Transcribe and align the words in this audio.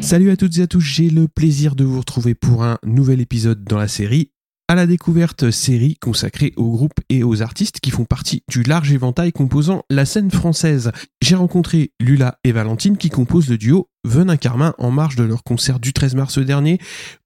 Salut 0.00 0.30
à 0.30 0.36
toutes 0.36 0.58
et 0.58 0.62
à 0.62 0.66
tous, 0.66 0.80
j'ai 0.80 1.08
le 1.08 1.28
plaisir 1.28 1.76
de 1.76 1.84
vous 1.84 2.00
retrouver 2.00 2.34
pour 2.34 2.64
un 2.64 2.78
nouvel 2.84 3.20
épisode 3.20 3.64
dans 3.64 3.78
la 3.78 3.88
série 3.88 4.30
à 4.70 4.76
la 4.76 4.86
découverte 4.86 5.50
série 5.50 5.96
consacrée 5.96 6.52
aux 6.56 6.70
groupes 6.70 7.00
et 7.08 7.24
aux 7.24 7.42
artistes 7.42 7.80
qui 7.80 7.90
font 7.90 8.04
partie 8.04 8.44
du 8.48 8.62
large 8.62 8.92
éventail 8.92 9.32
composant 9.32 9.82
la 9.90 10.04
scène 10.04 10.30
française. 10.30 10.92
J'ai 11.20 11.34
rencontré 11.34 11.90
Lula 11.98 12.38
et 12.44 12.52
Valentine 12.52 12.96
qui 12.96 13.10
composent 13.10 13.50
le 13.50 13.58
duo 13.58 13.88
Venin 14.04 14.36
Carmin 14.36 14.74
en 14.78 14.90
marge 14.90 15.16
de 15.16 15.24
leur 15.24 15.44
concert 15.44 15.78
du 15.78 15.92
13 15.92 16.14
mars 16.14 16.38
dernier 16.38 16.78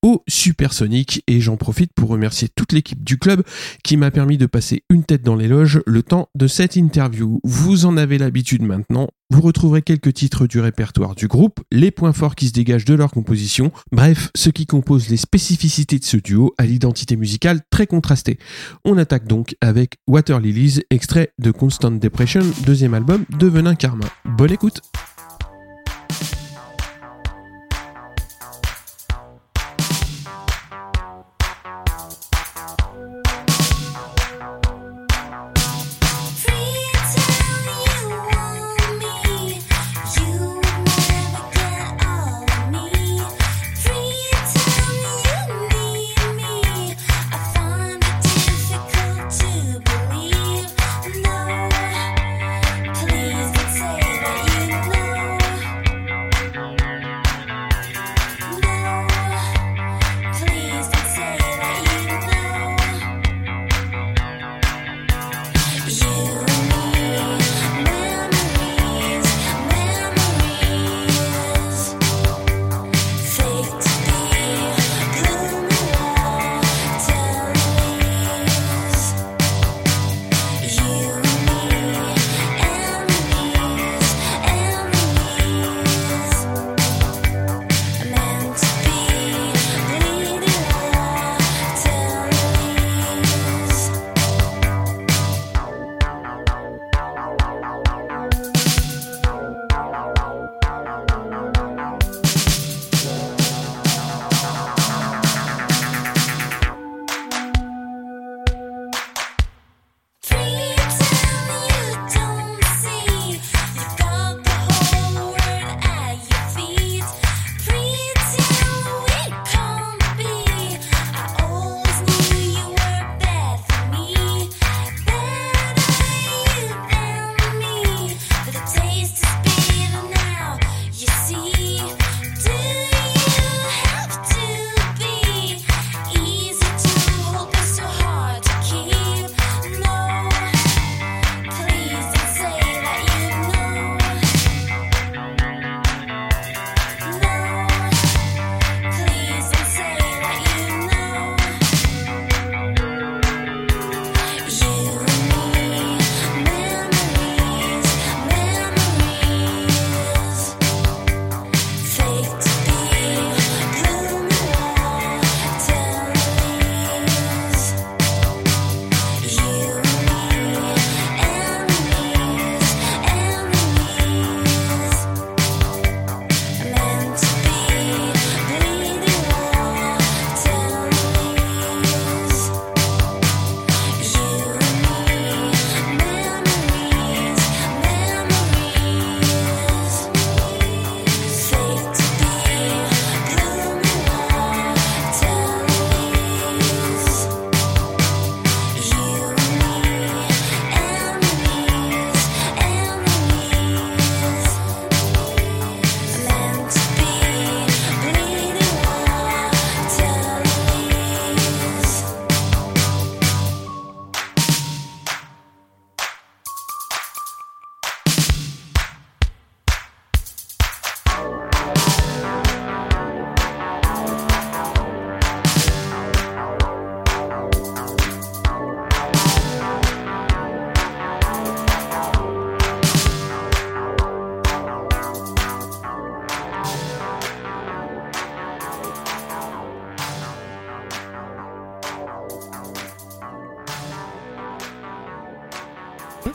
au 0.03 0.23
Supersonic 0.29 1.23
et 1.27 1.41
j'en 1.41 1.57
profite 1.57 1.93
pour 1.95 2.09
remercier 2.09 2.49
toute 2.55 2.73
l'équipe 2.73 3.03
du 3.05 3.19
club 3.19 3.43
qui 3.83 3.97
m'a 3.97 4.11
permis 4.11 4.39
de 4.39 4.47
passer 4.47 4.83
une 4.91 5.05
tête 5.05 5.23
dans 5.23 5.37
les 5.37 5.49
loges 5.49 5.81
le 5.87 6.03
temps 6.03 6.29
de 6.35 6.47
cette 6.47 6.77
interview. 6.77 7.41
Vous 7.45 7.87
en 7.87 7.97
avez 7.97 8.19
l'habitude 8.19 8.63
maintenant, 8.63 9.09
vous 9.31 9.41
retrouverez 9.41 9.83
quelques 9.83 10.13
titres 10.15 10.47
du 10.47 10.61
répertoire 10.61 11.15
du 11.15 11.29
groupe, 11.29 11.61
les 11.71 11.91
points 11.91 12.13
forts 12.13 12.35
qui 12.35 12.49
se 12.49 12.53
dégagent 12.53 12.85
de 12.85 12.95
leur 12.95 13.11
composition, 13.11 13.73
bref, 13.93 14.31
ce 14.35 14.51
qui 14.51 14.67
compose 14.67 15.09
les 15.09 15.17
spécificités 15.17 15.99
de 15.99 16.05
ce 16.05 16.17
duo 16.17 16.55
à 16.59 16.67
l'identité 16.67 17.17
musicale 17.17 17.61
très 17.71 17.87
contrastée. 17.87 18.39
On 18.85 18.99
attaque 18.99 19.27
donc 19.27 19.57
avec 19.61 19.97
Water 20.07 20.41
Lilies, 20.41 20.81
extrait 20.91 21.33
de 21.39 21.51
Constant 21.51 21.93
Depression, 21.93 22.43
deuxième 22.67 22.95
album 22.95 23.25
de 23.39 23.47
Venin 23.47 23.75
Carmin. 23.75 24.09
Bonne 24.25 24.53
écoute 24.53 24.81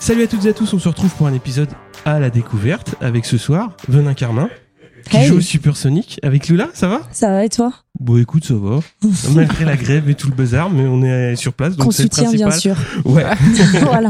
Salut 0.09 0.23
à 0.23 0.27
toutes 0.27 0.43
et 0.45 0.49
à 0.49 0.53
tous, 0.53 0.73
on 0.73 0.79
se 0.79 0.87
retrouve 0.87 1.13
pour 1.13 1.27
un 1.27 1.33
épisode 1.35 1.69
à 2.03 2.17
la 2.19 2.31
découverte 2.31 2.95
avec 2.99 3.25
ce 3.25 3.37
soir 3.37 3.73
Venin 3.87 4.15
Carmin 4.15 4.49
qui 5.07 5.17
Hey. 5.17 5.27
joue 5.27 5.35
au 5.35 5.39
Supersonic 5.39 6.19
avec 6.23 6.47
Lula, 6.47 6.69
ça 6.73 6.87
va? 6.87 7.01
Ça 7.11 7.29
va 7.29 7.45
et 7.45 7.49
toi? 7.49 7.71
Bon 7.99 8.17
écoute, 8.19 8.43
ça 8.43 8.55
va. 8.55 8.79
Malgré 9.35 9.65
la 9.65 9.77
grève 9.77 10.09
et 10.09 10.15
tout 10.15 10.27
le 10.27 10.33
bazar, 10.33 10.71
mais 10.71 10.81
on 10.87 11.03
est 11.03 11.35
sur 11.35 11.53
place, 11.53 11.75
donc 11.75 11.85
Qu'on 11.85 11.91
c'est 11.91 12.05
le 12.05 12.09
soutient 12.11 12.31
bien 12.31 12.47
principal. 12.47 12.75
sûr. 12.75 13.05
Ouais. 13.05 13.23
voilà. 13.83 14.09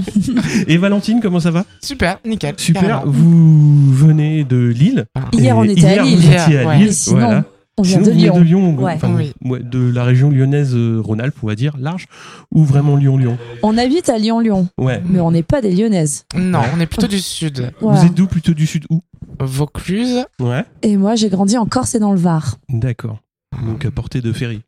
Et 0.68 0.78
Valentine, 0.78 1.20
comment 1.22 1.42
ça 1.42 1.52
va? 1.52 1.66
Super, 1.82 2.20
nickel. 2.24 2.54
Super. 2.56 2.82
carrément. 2.82 3.04
Vous 3.12 3.94
venez 3.94 4.46
de 4.46 4.56
Lille. 4.68 5.06
Ah. 5.16 5.24
Hier, 5.34 5.58
on 5.58 5.66
était 5.66 5.86
à 5.86 5.92
hier, 5.96 6.04
Lille. 6.06 6.16
Vous 6.16 6.32
étiez 6.32 6.60
à. 6.60 6.76
Lille. 6.76 6.86
Mais 6.86 6.92
sinon, 6.94 7.20
Voilà. 7.20 7.44
On 7.80 7.82
vient 7.82 8.04
Sinon, 8.04 8.06
de 8.08 8.12
Lyon. 8.20 8.38
de 8.38 8.44
Lyon, 8.44 8.76
Ouais. 8.78 8.94
enfin, 8.96 9.14
Oui. 9.16 9.32
ouais, 9.46 9.62
de 9.64 9.80
la 9.90 10.04
région 10.04 10.30
lyonnaise 10.30 10.76
euh, 10.76 11.00
Rhône-Alpes, 11.02 11.36
on 11.42 11.48
va 11.48 11.56
dire, 11.56 11.78
large, 11.80 12.08
ou 12.52 12.66
vraiment 12.66 12.98
Lyon-Lyon 12.98 13.38
On 13.64 13.78
habite 13.78 14.10
à 14.10 14.18
Lyon-Lyon, 14.18 14.68
Ouais. 14.78 15.02
mais 15.10 15.22
on 15.22 15.32
n'est 15.32 15.44
pas 15.44 15.62
des 15.62 15.74
Lyonnaises. 15.74 16.26
Non, 16.36 16.60
on 16.76 16.80
est 16.82 16.86
plutôt 16.88 17.08
du 17.08 17.20
sud. 17.20 17.72
Voilà. 17.80 18.00
Vous 18.02 18.06
êtes 18.08 18.14
d'où 18.14 18.28
Plutôt 18.28 18.54
du 18.54 18.68
sud 18.68 18.84
où 18.90 19.02
Vaucluse. 19.40 20.26
Ouais. 20.42 20.66
Et 20.82 20.98
moi, 20.98 21.16
j'ai 21.16 21.30
grandi 21.30 21.58
en 21.58 21.66
Corse 21.66 21.96
et 21.96 22.00
dans 22.00 22.12
le 22.12 22.20
Var, 22.20 22.58
D'accord. 22.70 23.20
Donc 23.66 23.86
à 23.86 23.92
portée 23.92 24.22
de 24.22 24.32
ferry. 24.34 24.62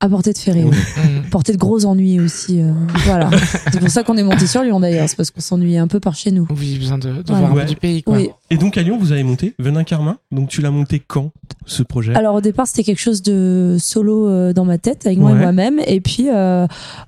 À 0.00 0.08
portée 0.08 0.32
de 0.32 0.38
ferry. 0.38 0.64
oui. 0.64 0.70
Mm. 0.70 1.30
Portée 1.30 1.52
de 1.52 1.58
gros 1.58 1.84
ennuis 1.86 2.20
aussi. 2.20 2.60
euh, 2.60 2.72
voilà. 3.04 3.30
c'est 3.72 3.80
pour 3.80 3.88
ça 3.90 4.02
qu'on 4.02 4.16
est 4.16 4.22
monté 4.22 4.46
sur 4.46 4.62
Lyon 4.62 4.80
d'ailleurs, 4.80 5.08
c'est 5.08 5.16
parce 5.16 5.30
qu'on 5.30 5.40
s'ennuyait 5.40 5.78
un 5.78 5.88
peu 5.88 6.00
par 6.00 6.14
chez 6.14 6.30
nous. 6.30 6.46
Oui, 6.58 6.78
besoin 6.78 6.98
de, 6.98 7.22
voir 7.26 7.44
un 7.50 7.54
Ouais. 7.54 7.62
peu 7.64 7.68
du 7.70 7.76
pays, 7.76 8.02
quoi. 8.02 8.16
Oui. 8.16 8.30
Et 8.50 8.56
donc 8.58 8.76
à 8.78 8.82
Lyon, 8.82 8.96
vous 8.98 9.12
avez 9.12 9.22
monté 9.24 9.54
Venin 9.58 9.84
Carmin. 9.84 10.18
Donc 10.30 10.48
tu 10.48 10.60
l'as 10.60 10.70
monté 10.70 11.00
quand 11.06 11.32
ce 11.66 11.82
projet? 11.82 12.14
Alors 12.14 12.34
au 12.36 12.40
départ, 12.40 12.66
c'était 12.66 12.84
quelque 12.84 13.00
chose 13.00 13.22
de 13.22 13.76
solo 13.80 14.28
euh, 14.28 14.52
dans 14.52 14.64
ma 14.64 14.78
tête 14.78 15.04
avec 15.06 15.18
moi 15.18 15.32
Ouais. 15.32 15.38
et 15.38 15.42
moi-même. 15.42 15.80
Et 15.86 16.00
puis 16.00 16.28
euh, 16.32 16.66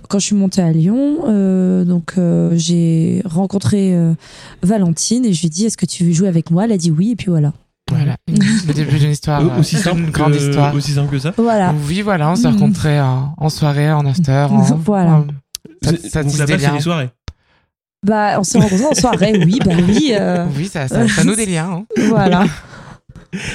quand 0.09 0.19
je 0.19 0.27
suis 0.27 0.37
montée 0.37 0.63
à 0.63 0.73
Lyon, 0.73 1.19
euh, 1.29 1.85
donc 1.85 2.15
euh, 2.19 2.53
j'ai 2.57 3.23
rencontré 3.25 3.95
euh, 3.95 4.15
Valentine 4.63 5.25
et 5.25 5.33
je 5.33 5.41
lui 5.41 5.47
ai 5.47 5.51
dit 5.51 5.67
est-ce 5.67 5.77
que 5.77 5.87
tu 5.87 6.05
veux 6.05 6.13
jouer 6.13 6.29
avec 6.29 6.51
moi? 6.51 6.65
Elle 6.65 6.73
a 6.73 6.77
dit 6.77 6.91
oui 6.91 7.13
et 7.13 7.17
puis 7.17 7.27
voilà. 7.31 7.53
Voilà. 7.91 8.17
Le 8.29 8.73
début 8.73 8.99
d'une 8.99 9.11
histoire. 9.11 9.41
Euh, 9.41 9.49
euh, 9.51 9.61
aussi, 9.61 9.77
simple 9.77 10.01
Une 10.01 10.11
grande 10.11 10.33
que, 10.33 10.39
histoire. 10.39 10.75
aussi 10.75 10.93
simple 10.93 11.11
que 11.11 11.19
ça 11.19 11.33
Voilà. 11.37 11.75
Oui, 11.87 12.03
voilà, 12.03 12.31
on 12.31 12.37
s'est 12.37 12.49
Mm. 12.49 12.53
rencontrés 12.53 13.01
en, 13.01 13.35
en 13.37 13.49
soirée, 13.49 13.91
en 13.93 14.05
after. 14.07 14.47
En, 14.51 14.63
Voilà. 14.85 15.11
en- 15.17 15.27
Ça- 15.83 16.23
Vous- 16.23 16.31
ça 16.31 16.47
c'est 16.47 16.57
liens. 16.59 16.75
les 16.75 16.81
soirées. 16.81 17.11
Bah 18.07 18.37
on 18.39 18.45
s'est 18.45 18.59
rencontrés 18.59 18.87
en 18.87 18.95
soirée. 18.95 19.43
Oui, 19.45 19.59
bah 19.65 19.73
oui. 19.89 20.13
euh, 20.13 20.47
Oui, 20.57 20.67
ça, 20.69 20.87
ça, 20.89 21.07
ça 21.09 21.25
noue 21.25 21.35
des 21.35 21.47
liens. 21.47 21.71
hein. 21.73 21.85
voilà. 22.09 22.45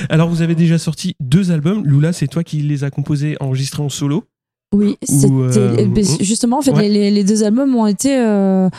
Alors 0.10 0.30
vous 0.30 0.42
avez 0.42 0.56
déjà 0.56 0.78
sorti 0.78 1.16
deux 1.20 1.52
albums. 1.52 1.86
Lula, 1.86 2.14
c'est 2.14 2.28
toi 2.28 2.44
qui 2.44 2.62
les 2.62 2.84
as 2.84 2.90
composés, 2.92 3.38
enregistrés 3.40 3.82
en 3.84 3.90
solo. 3.90 4.24
Oui, 4.74 4.98
c'était 5.04 5.32
euh, 5.32 6.04
justement 6.20 6.58
en 6.58 6.62
fait 6.64 6.72
ouais. 6.72 6.90
les, 6.90 7.24
deux 7.24 7.44
albums 7.44 7.76
ont 7.76 7.86
été, 7.86 8.18
euh, 8.18 8.68
euh, 8.68 8.70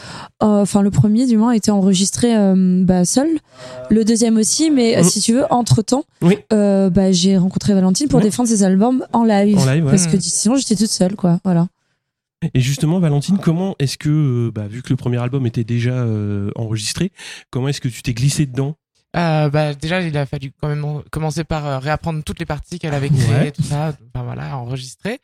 enfin 0.40 0.82
le 0.82 0.90
premier 0.90 1.24
du 1.26 1.36
moins 1.36 1.52
a 1.52 1.56
été 1.56 1.70
enregistré 1.70 2.36
euh, 2.36 2.82
bah, 2.84 3.04
seul, 3.04 3.28
le 3.90 4.04
deuxième 4.04 4.36
aussi, 4.36 4.70
mais 4.72 5.00
Mm. 5.00 5.04
si 5.04 5.20
tu 5.20 5.34
veux 5.34 5.44
entre 5.52 5.82
temps, 5.82 6.04
Oui. 6.20 6.36
bah, 6.50 7.12
j'ai 7.12 7.36
rencontré 7.38 7.74
Valentine 7.74 8.08
pour 8.08 8.18
Ouais. 8.18 8.24
défendre 8.24 8.48
ses 8.48 8.64
albums 8.64 9.06
en 9.12 9.22
live, 9.24 9.56
En 9.58 9.64
live, 9.72 9.84
ouais. 9.84 9.90
parce 9.90 10.06
que 10.08 10.16
Mm. 10.16 10.20
sinon 10.20 10.56
j'étais 10.56 10.74
toute 10.76 10.90
seule 10.90 11.14
quoi, 11.14 11.38
voilà. 11.44 11.68
Et 12.52 12.60
justement, 12.60 12.98
Valentine, 12.98 13.38
comment 13.38 13.74
est-ce 13.78 13.96
que, 13.96 14.50
bah, 14.54 14.66
vu 14.68 14.82
que 14.82 14.90
le 14.90 14.96
premier 14.96 15.16
album 15.18 15.46
était 15.46 15.64
déjà 15.64 15.92
euh, 15.92 16.50
enregistré, 16.56 17.10
comment 17.50 17.68
est-ce 17.68 17.80
que 17.80 17.88
tu 17.88 18.02
t'es 18.02 18.12
glissé 18.12 18.44
dedans? 18.46 18.74
Euh, 19.16 19.48
bah, 19.48 19.74
déjà, 19.74 20.02
il 20.02 20.16
a 20.18 20.26
fallu 20.26 20.50
quand 20.60 20.66
même 20.68 20.84
commencer 21.12 21.44
par 21.44 21.64
euh, 21.66 21.78
réapprendre 21.78 22.22
toutes 22.24 22.40
les 22.40 22.46
parties 22.46 22.78
qu'elle 22.80 22.92
avait 22.94 23.08
créées, 23.10 23.44
Ouais. 23.44 23.50
tout 23.52 23.62
ça, 23.62 23.92
enfin 24.12 24.24
voilà, 24.24 24.58
enregistrer. 24.58 25.20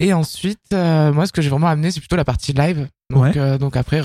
Et 0.00 0.12
ensuite, 0.12 0.58
euh, 0.72 1.12
moi, 1.12 1.26
ce 1.26 1.32
que 1.32 1.40
j'ai 1.42 1.50
vraiment 1.50 1.68
amené, 1.68 1.90
c'est 1.90 2.00
plutôt 2.00 2.16
la 2.16 2.24
partie 2.24 2.52
live. 2.52 2.88
Donc, 3.10 3.22
Ouais. 3.22 3.32
euh, 3.36 3.58
donc 3.58 3.76
après, 3.76 4.00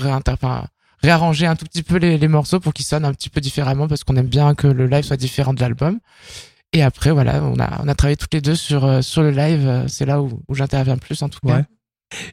réarranger 1.02 1.46
un 1.46 1.56
tout 1.56 1.64
petit 1.64 1.82
peu 1.82 1.96
les, 1.96 2.18
les 2.18 2.28
morceaux 2.28 2.60
pour 2.60 2.72
qu'ils 2.72 2.84
sonnent 2.86 3.04
un 3.04 3.12
petit 3.12 3.28
peu 3.30 3.40
différemment 3.40 3.88
parce 3.88 4.04
qu'on 4.04 4.16
aime 4.16 4.26
bien 4.28 4.54
que 4.54 4.66
le 4.66 4.86
live 4.86 5.04
soit 5.04 5.16
différent 5.16 5.52
de 5.54 5.60
l'album. 5.60 5.98
Et 6.72 6.82
après, 6.82 7.10
voilà, 7.10 7.42
on 7.42 7.58
a, 7.58 7.82
on 7.82 7.88
a 7.88 7.94
travaillé 7.96 8.16
toutes 8.16 8.32
les 8.34 8.40
deux 8.40 8.54
sur, 8.54 8.84
euh, 8.84 9.02
sur 9.02 9.22
le 9.22 9.30
live. 9.30 9.86
C'est 9.88 10.06
là 10.06 10.22
où, 10.22 10.40
où 10.46 10.54
j'interviens 10.54 10.96
plus, 10.98 11.20
en 11.22 11.28
tout 11.28 11.40
cas. 11.44 11.56
Ouais. 11.56 11.64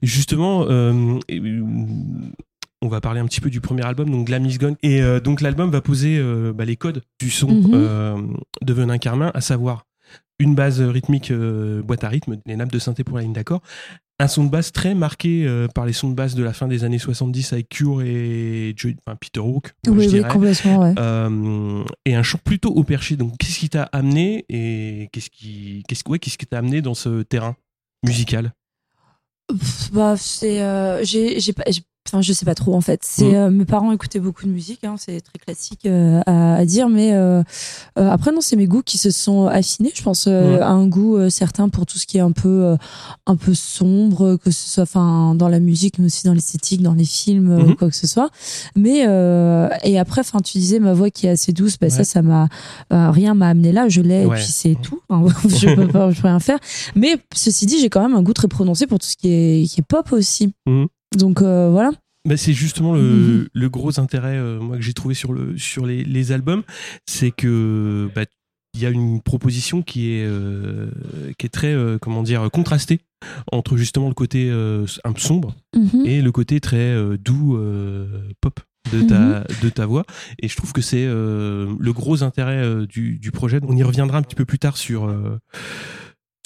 Justement, 0.03 0.65
euh, 0.69 1.19
on 2.81 2.88
va 2.88 3.01
parler 3.01 3.19
un 3.19 3.25
petit 3.25 3.42
peu 3.42 3.50
du 3.50 3.62
premier 3.62 3.83
album, 3.83 4.10
donc 4.12 4.30
La 4.30 4.38
Miss 4.39 4.60
Gone. 4.60 4.75
Et 4.83 5.01
euh, 5.01 5.19
donc 5.19 5.42
l'album 5.42 5.71
va 5.71 5.81
poser 5.81 6.18
euh, 6.19 6.53
bah, 6.53 6.65
les 6.65 6.75
codes 6.75 7.01
du 7.19 7.31
son 7.31 7.48
Mhm. 7.50 7.71
euh, 7.74 8.21
de 8.62 8.74
Venin 8.74 9.00
Carmin, 9.00 9.31
à 9.33 9.42
savoir 9.42 9.86
une 10.39 10.56
base 10.56 10.81
rythmique 10.81 11.31
euh, 11.31 11.81
boîte 11.81 12.04
à 12.04 12.10
rythme, 12.10 12.38
les 12.45 12.56
nappes 12.56 12.72
de 12.72 12.80
synthé 12.80 13.04
pour 13.04 13.18
la 13.18 13.24
ligne 13.24 13.34
d'accord, 13.34 13.62
un 14.19 14.28
son 14.28 14.44
de 14.45 14.50
basse 14.50 14.72
très 14.72 14.95
marqué 14.95 15.45
euh, 15.45 15.68
par 15.68 15.86
les 15.86 15.94
sons 15.94 16.10
de 16.10 16.16
basse 16.16 16.34
de 16.36 16.44
la 16.44 16.54
fin 16.54 16.68
des 16.68 16.84
années 16.84 16.98
70 17.00 17.54
avec 17.54 17.69
Cure 17.69 18.01
et 18.01 18.74
Joy- 18.75 18.95
enfin, 19.06 19.16
Peter 19.16 19.39
Hook, 19.39 19.74
oui, 19.88 20.10
je 20.10 20.18
oui, 20.18 20.24
complètement, 20.28 20.80
ouais. 20.80 20.94
Euh, 20.98 21.84
et 22.06 22.16
un 22.16 22.24
chant 22.24 22.39
plutôt 22.44 22.72
au 22.72 22.84
perché. 22.84 23.16
Donc, 23.16 23.38
qu'est-ce 23.38 23.60
qui 23.60 23.69
t'a 23.69 23.84
amené 23.84 24.45
et 24.50 25.10
qu'est-ce 25.12 25.30
qui, 25.30 25.84
qu'est-ce, 25.88 26.01
ouais, 26.10 26.18
qu'est-ce 26.19 26.38
qui 26.38 26.48
t'a 26.48 26.57
amené 26.60 26.81
dans 26.81 26.95
ce 26.95 27.22
terrain 27.24 27.56
musical? 28.04 28.54
Bah, 29.94 30.16
c'est. 30.18 30.60
j'ai, 31.06 31.39
j'ai 31.39 31.54
pas. 31.54 31.63
j'ai- 31.69 31.81
Enfin, 32.07 32.21
je 32.21 32.31
sais 32.33 32.45
pas 32.45 32.56
trop 32.56 32.74
en 32.75 32.81
fait. 32.81 33.01
C'est 33.04 33.31
Mm. 33.31 33.36
euh, 33.36 33.50
mes 33.51 33.65
parents 33.65 33.92
écoutaient 33.92 34.19
beaucoup 34.19 34.45
de 34.45 34.51
musique, 34.51 34.83
hein, 34.83 34.95
c'est 34.98 35.19
très 35.21 35.39
classique 35.44 35.86
euh, 35.86 36.21
à, 36.25 36.56
à 36.56 36.65
dire, 36.65 36.88
mais 36.89 37.13
euh, 37.13 37.44
euh, 38.00 38.09
après 38.09 38.31
non, 38.31 38.39
c'est 38.42 38.56
mes 38.56 38.65
goûts 38.68 38.81
qui 38.83 38.98
se 38.98 39.12
sont 39.12 39.48
affinés. 39.48 39.92
Je 39.94 40.01
pense 40.04 40.25
euh, 40.27 40.62
à 40.62 40.69
un 40.69 40.88
goût 40.88 41.18
euh, 41.18 41.30
certain 41.30 41.69
pour 41.69 41.86
tout 41.86 41.98
ce 41.98 42.06
qui 42.06 42.18
est 42.18 42.21
un 42.21 42.31
peu 42.31 42.48
euh, 42.63 42.77
un 43.25 43.36
peu 43.36 43.54
sombre, 43.54 44.38
que 44.38 44.51
ce 44.51 44.69
soit 44.69 44.83
enfin 44.83 45.36
dans 45.36 45.50
la 45.50 45.59
musique, 45.59 46.00
mais 46.00 46.06
aussi 46.06 46.25
dans 46.25 46.33
l'esthétique, 46.33 46.81
dans 46.81 46.94
les 46.94 47.06
films 47.06 47.51
ou 47.69 47.75
quoi 47.75 47.89
que 47.89 47.95
ce 47.95 48.07
soit. 48.07 48.30
Mais 48.75 49.06
euh, 49.07 49.68
et 49.83 50.00
après, 50.00 50.21
enfin, 50.21 50.39
tu 50.39 50.57
disais 50.57 50.80
ma 50.80 50.94
voix 50.94 51.10
qui 51.10 51.27
est 51.27 51.31
assez 51.31 51.51
douce, 51.51 51.77
bah, 51.80 51.88
Ouais. 51.88 51.92
ça, 51.92 52.03
ça 52.03 52.21
m'a 52.21 52.48
euh, 52.94 53.12
rien 53.12 53.33
m'a 53.33 53.50
amené 53.50 53.71
là. 53.71 53.88
Je 53.89 54.01
l'ai 54.01 54.25
Ouais. 54.25 54.38
et 54.38 54.42
puis 54.42 54.51
c'est 54.51 54.75
tout. 54.81 55.01
Hein, 55.10 55.25
je 55.48 55.75
peux 55.75 55.88
pas, 55.88 56.12
je 56.12 56.21
peux 56.21 56.27
rien 56.27 56.39
faire. 56.39 56.60
Mais 56.95 57.18
ceci 57.36 57.65
dit, 57.65 57.80
j'ai 57.80 57.89
quand 57.89 58.01
même 58.01 58.15
un 58.18 58.21
goût 58.21 58.33
très 58.33 58.48
prononcé 58.48 58.88
pour 58.88 59.00
tout 59.00 59.07
ce 59.07 59.15
qui 59.18 59.27
est, 59.30 59.68
qui 59.69 59.81
est 59.81 59.83
pop 59.88 60.12
aussi. 60.12 60.53
Mhm. 61.13 61.19
Donc 61.19 61.42
euh, 61.42 61.69
voilà. 61.69 61.92
Bah, 62.27 62.36
c'est 62.38 62.54
justement 62.54 62.94
le, 62.94 63.01
Mhm. 63.01 63.48
le 63.54 63.69
gros 63.69 64.00
intérêt 64.00 64.36
euh, 64.38 64.59
moi 64.59 64.75
que 64.77 64.83
j'ai 64.83 64.94
trouvé 64.94 65.13
sur 65.15 65.31
le 65.33 65.57
sur 65.57 65.86
les, 65.86 66.04
les 66.04 66.31
albums, 66.31 66.63
c'est 67.06 67.31
que 67.31 68.09
bah, 68.13 68.24
il 68.74 68.81
y 68.81 68.86
a 68.86 68.89
une 68.89 69.21
proposition 69.21 69.81
qui 69.81 70.12
est 70.12 70.25
euh, 70.25 70.92
qui 71.38 71.45
est 71.45 71.50
très 71.50 71.74
euh, 71.74 71.98
comment 72.00 72.24
dire 72.24 72.50
contrastée 72.51 73.00
entre 73.51 73.77
justement 73.77 74.09
le 74.09 74.13
côté 74.13 74.50
euh, 74.51 74.86
un 75.06 75.13
peu 75.13 75.21
sombre 75.21 75.56
Mhm. 75.75 76.04
et 76.06 76.21
le 76.21 76.31
côté 76.31 76.59
très 76.59 76.95
doux 77.18 77.57
pop 78.42 78.60
de 78.92 79.01
ta, 79.01 79.44
de 79.63 79.69
ta 79.69 79.86
voix. 79.86 80.03
Et 80.39 80.48
je 80.48 80.56
trouve 80.56 80.71
que 80.74 80.81
c'est 80.81 81.06
le 81.06 81.92
gros 81.92 82.24
intérêt 82.24 82.86
du, 82.88 83.19
du 83.19 83.31
projet. 83.31 83.60
On 83.68 83.75
y 83.75 83.83
reviendra 83.83 84.18
un 84.18 84.21
petit 84.21 84.36
peu 84.36 84.45
plus 84.45 84.60
tard 84.60 84.77
sur, 84.77 85.13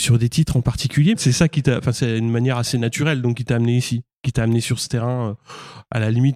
sur 0.01 0.17
des 0.19 0.29
titres 0.29 0.57
en 0.57 0.61
particulier. 0.61 1.13
C'est 1.17 1.31
ça 1.31 1.47
qui 1.47 1.63
t'a, 1.63 1.77
enfin, 1.77 1.91
c'est 1.93 2.17
une 2.17 2.29
manière 2.31 2.57
assez 2.57 2.77
naturelle, 2.77 3.21
donc 3.21 3.37
qui 3.37 3.45
t'a 3.45 3.55
amené 3.55 3.77
ici, 3.77 4.01
qui 4.23 4.31
t'a 4.31 4.43
amené 4.43 4.59
sur 4.61 4.79
ce 4.79 4.87
terrain, 4.89 5.29
euh, 5.29 5.33
à 5.91 5.99
la 5.99 6.11
limite, 6.11 6.35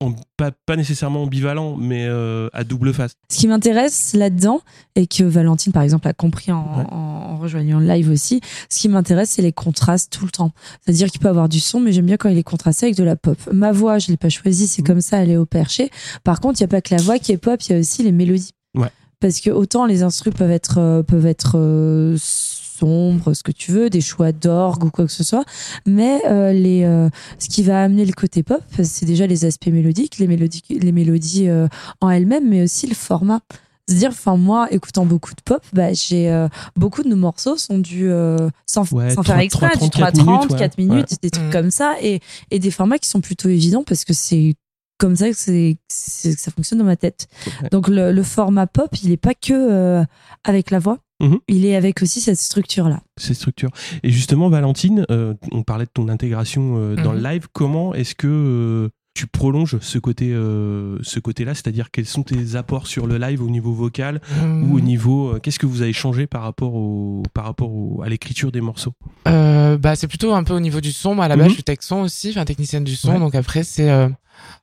en- 0.00 0.14
pas, 0.36 0.50
pas 0.66 0.74
nécessairement 0.74 1.22
ambivalent, 1.22 1.76
mais 1.76 2.06
euh, 2.08 2.48
à 2.52 2.64
double 2.64 2.92
face. 2.92 3.12
Ce 3.30 3.38
qui 3.38 3.46
m'intéresse 3.46 4.14
là-dedans, 4.14 4.60
et 4.96 5.06
que 5.06 5.22
Valentine, 5.22 5.72
par 5.72 5.84
exemple, 5.84 6.08
a 6.08 6.12
compris 6.12 6.50
en, 6.50 6.78
Ouais. 6.78 6.84
en- 6.90 6.96
en 7.34 7.36
rejoignant 7.38 7.78
le 7.78 7.86
live 7.86 8.10
aussi, 8.10 8.40
ce 8.68 8.80
qui 8.80 8.88
m'intéresse, 8.88 9.30
c'est 9.30 9.42
les 9.42 9.52
contrastes 9.52 10.12
tout 10.12 10.24
le 10.24 10.30
temps. 10.32 10.50
C'est-à-dire 10.82 11.08
qu'il 11.08 11.20
peut 11.20 11.28
avoir 11.28 11.48
du 11.48 11.60
son, 11.60 11.78
mais 11.78 11.92
j'aime 11.92 12.06
bien 12.06 12.16
quand 12.16 12.28
il 12.28 12.36
est 12.38 12.42
contrasté 12.42 12.86
avec 12.86 12.96
de 12.96 13.04
la 13.04 13.14
pop. 13.14 13.38
Ma 13.52 13.70
voix, 13.70 13.98
je 14.00 14.08
l'ai 14.08 14.16
pas 14.16 14.28
choisie, 14.28 14.66
c'est 14.66 14.82
Mhm. 14.82 14.86
comme 14.88 15.00
ça, 15.00 15.18
elle 15.18 15.30
est 15.30 15.36
au 15.36 15.46
perché. 15.46 15.90
Par 16.24 16.40
contre, 16.40 16.60
il 16.60 16.64
n'y 16.64 16.66
a 16.66 16.68
pas 16.68 16.80
que 16.80 16.92
la 16.94 17.00
voix 17.02 17.18
qui 17.20 17.30
est 17.30 17.36
pop, 17.38 17.60
il 17.62 17.72
y 17.72 17.74
a 17.76 17.78
aussi 17.78 18.02
les 18.02 18.12
mélodies. 18.12 18.50
Ouais. 18.74 18.90
Parce 19.20 19.40
que 19.40 19.50
autant 19.50 19.86
les 19.86 20.02
instruments 20.02 20.36
peuvent 20.36 20.50
être, 20.50 20.78
euh, 20.78 21.02
peuvent 21.02 21.26
être 21.26 21.52
euh, 21.56 22.16
sombres, 22.20 23.32
ce 23.32 23.42
que 23.42 23.52
tu 23.52 23.72
veux, 23.72 23.88
des 23.88 24.00
choix 24.02 24.32
d'orgue 24.32 24.84
ou 24.84 24.90
quoi 24.90 25.06
que 25.06 25.12
ce 25.12 25.24
soit, 25.24 25.44
mais 25.86 26.20
euh, 26.28 26.52
les, 26.52 26.84
euh, 26.84 27.08
ce 27.38 27.48
qui 27.48 27.62
va 27.62 27.82
amener 27.82 28.04
le 28.04 28.12
côté 28.12 28.42
pop, 28.42 28.60
c'est 28.82 29.06
déjà 29.06 29.26
les 29.26 29.44
aspects 29.46 29.68
mélodiques, 29.68 30.18
les 30.18 30.26
mélodies, 30.26 30.62
les 30.68 30.92
mélodies 30.92 31.48
euh, 31.48 31.66
en 32.02 32.10
elles-mêmes, 32.10 32.48
mais 32.48 32.62
aussi 32.62 32.86
le 32.86 32.94
format. 32.94 33.40
C'est-à-dire, 33.88 34.10
enfin 34.10 34.36
moi, 34.36 34.66
écoutant 34.72 35.06
beaucoup 35.06 35.30
de 35.34 35.40
pop, 35.44 35.62
bah, 35.72 35.92
j'ai 35.94 36.28
euh, 36.30 36.48
beaucoup 36.76 37.02
de 37.04 37.08
nos 37.08 37.16
morceaux 37.16 37.56
sont 37.56 37.78
du 37.78 38.10
euh, 38.10 38.36
sans, 38.66 38.82
Ouais, 38.92 39.10
sans 39.10 39.22
3, 39.22 39.24
faire 39.36 39.38
exprès, 39.38 39.70
3, 39.70 39.84
du 39.86 39.90
34 39.90 40.12
3 40.12 40.24
30, 40.24 40.26
minutes, 40.26 40.52
ouais. 40.52 40.58
4 40.58 40.78
minutes, 40.78 41.10
Ouais. 41.12 41.18
des 41.22 41.30
trucs 41.30 41.46
Mm. 41.46 41.52
comme 41.52 41.70
ça, 41.70 41.94
et, 42.02 42.20
et 42.50 42.58
des 42.58 42.70
formats 42.72 42.98
qui 42.98 43.08
sont 43.08 43.20
plutôt 43.20 43.48
évidents 43.48 43.84
parce 43.84 44.04
que 44.04 44.12
c'est 44.12 44.54
comme 44.98 45.16
ça 45.16 45.28
que, 45.30 45.36
c'est, 45.36 45.76
c'est- 45.88 46.34
que 46.34 46.40
ça 46.40 46.50
fonctionne 46.50 46.78
dans 46.78 46.84
ma 46.84 46.96
tête. 46.96 47.26
Ouais. 47.62 47.68
Donc 47.70 47.88
le, 47.88 48.12
le 48.12 48.22
format 48.22 48.66
pop, 48.66 48.88
il 49.02 49.10
est 49.12 49.16
pas 49.16 49.34
que 49.34 49.52
euh, 49.52 50.04
avec 50.44 50.70
la 50.70 50.78
voix, 50.78 50.98
Mhm. 51.20 51.38
il 51.48 51.64
est 51.64 51.76
avec 51.76 52.02
aussi 52.02 52.20
cette 52.20 52.38
structure-là. 52.38 53.00
Ces 53.18 53.32
structures. 53.34 53.70
Et 54.02 54.10
justement, 54.10 54.50
Valentine, 54.50 55.06
euh, 55.10 55.32
on 55.50 55.62
parlait 55.62 55.86
de 55.86 55.90
ton 55.92 56.08
intégration 56.08 56.76
euh, 56.76 56.94
dans 56.96 57.12
Mhm. 57.12 57.16
le 57.22 57.22
live. 57.30 57.46
Comment 57.54 57.94
est-ce 57.94 58.14
que 58.14 58.26
euh, 58.28 58.88
tu 59.14 59.26
prolonges 59.26 59.78
ce 59.80 59.98
côté, 59.98 60.32
euh, 60.34 60.98
ce 61.00 61.18
côté-là? 61.18 61.54
C'est-à-dire, 61.54 61.90
quels 61.90 62.04
sont 62.04 62.22
tes 62.22 62.54
apports 62.54 62.86
sur 62.86 63.06
le 63.06 63.16
live 63.16 63.42
au 63.42 63.48
niveau 63.48 63.72
vocal 63.72 64.20
ou 64.62 64.76
au 64.76 64.80
niveau 64.80 65.30
euh, 65.30 65.38
qu'est-ce 65.38 65.58
que 65.58 65.64
vous 65.64 65.80
avez 65.80 65.94
changé 65.94 66.26
par 66.26 66.42
rapport 66.42 66.74
au 66.74 67.22
par 67.32 67.44
rapport 67.46 67.72
au- 67.72 68.02
à 68.02 68.10
l'écriture 68.10 68.52
des 68.52 68.60
morceaux? 68.60 68.92
Euh, 69.26 69.78
bah, 69.78 69.96
c'est 69.96 70.08
plutôt 70.08 70.34
un 70.34 70.44
peu 70.44 70.52
au 70.52 70.60
niveau 70.60 70.82
du 70.82 70.92
son. 70.92 71.14
Moi, 71.14 71.24
à 71.24 71.28
la 71.28 71.36
base, 71.36 71.44
Mhm. 71.46 71.50
je 71.50 71.54
suis 71.54 71.64
tech 71.64 71.78
son 71.80 72.00
aussi, 72.02 72.28
enfin 72.28 72.44
technicienne 72.44 72.84
du 72.84 72.94
son. 72.94 73.12
Ouais. 73.12 73.18
Donc 73.18 73.34
après, 73.34 73.62
c'est 73.64 73.90
euh, 73.90 74.10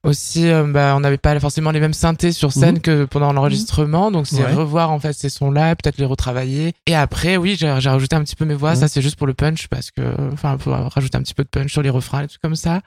aussi, 0.04 0.50
euh, 0.50 0.64
bah, 0.66 0.94
on 0.96 1.00
n'avait 1.00 1.18
pas 1.18 1.40
forcément 1.40 1.72
les 1.72 1.80
mêmes 1.80 1.94
synthés 1.94 2.32
sur 2.32 2.52
scène 2.52 2.76
Mhm. 2.76 2.82
que 2.82 3.06
pendant 3.06 3.32
l'enregistrement. 3.34 4.12
Donc 4.12 4.28
c'est 4.28 4.44
Ouais. 4.44 4.54
revoir 4.54 4.92
en 4.92 5.00
fait 5.00 5.14
ces 5.14 5.30
sons-là, 5.30 5.76
peut-être 5.76 5.98
les 5.98 6.06
retravailler. 6.06 6.74
Et 6.88 6.96
après, 6.96 7.38
oui, 7.38 7.56
j'ai 7.58 7.70
rajouté 7.70 8.16
un 8.16 8.24
petit 8.24 8.36
peu 8.36 8.46
mes 8.46 8.56
voix. 8.56 8.72
Ouais. 8.72 8.76
Ça, 8.76 8.88
c'est 8.88 9.02
juste 9.02 9.16
pour 9.16 9.28
le 9.28 9.34
punch 9.34 9.68
parce 9.68 9.92
que, 9.92 10.02
enfin, 10.34 10.58
pour 10.58 10.74
rajouter 10.74 11.18
un 11.18 11.22
petit 11.22 11.34
peu 11.34 11.44
de 11.44 11.50
punch 11.50 11.72
sur 11.72 11.82
les 11.82 11.90
refrains 11.90 12.24
et 12.24 12.28
tout 12.28 12.38
comme 12.42 12.56
ça. 12.56 12.82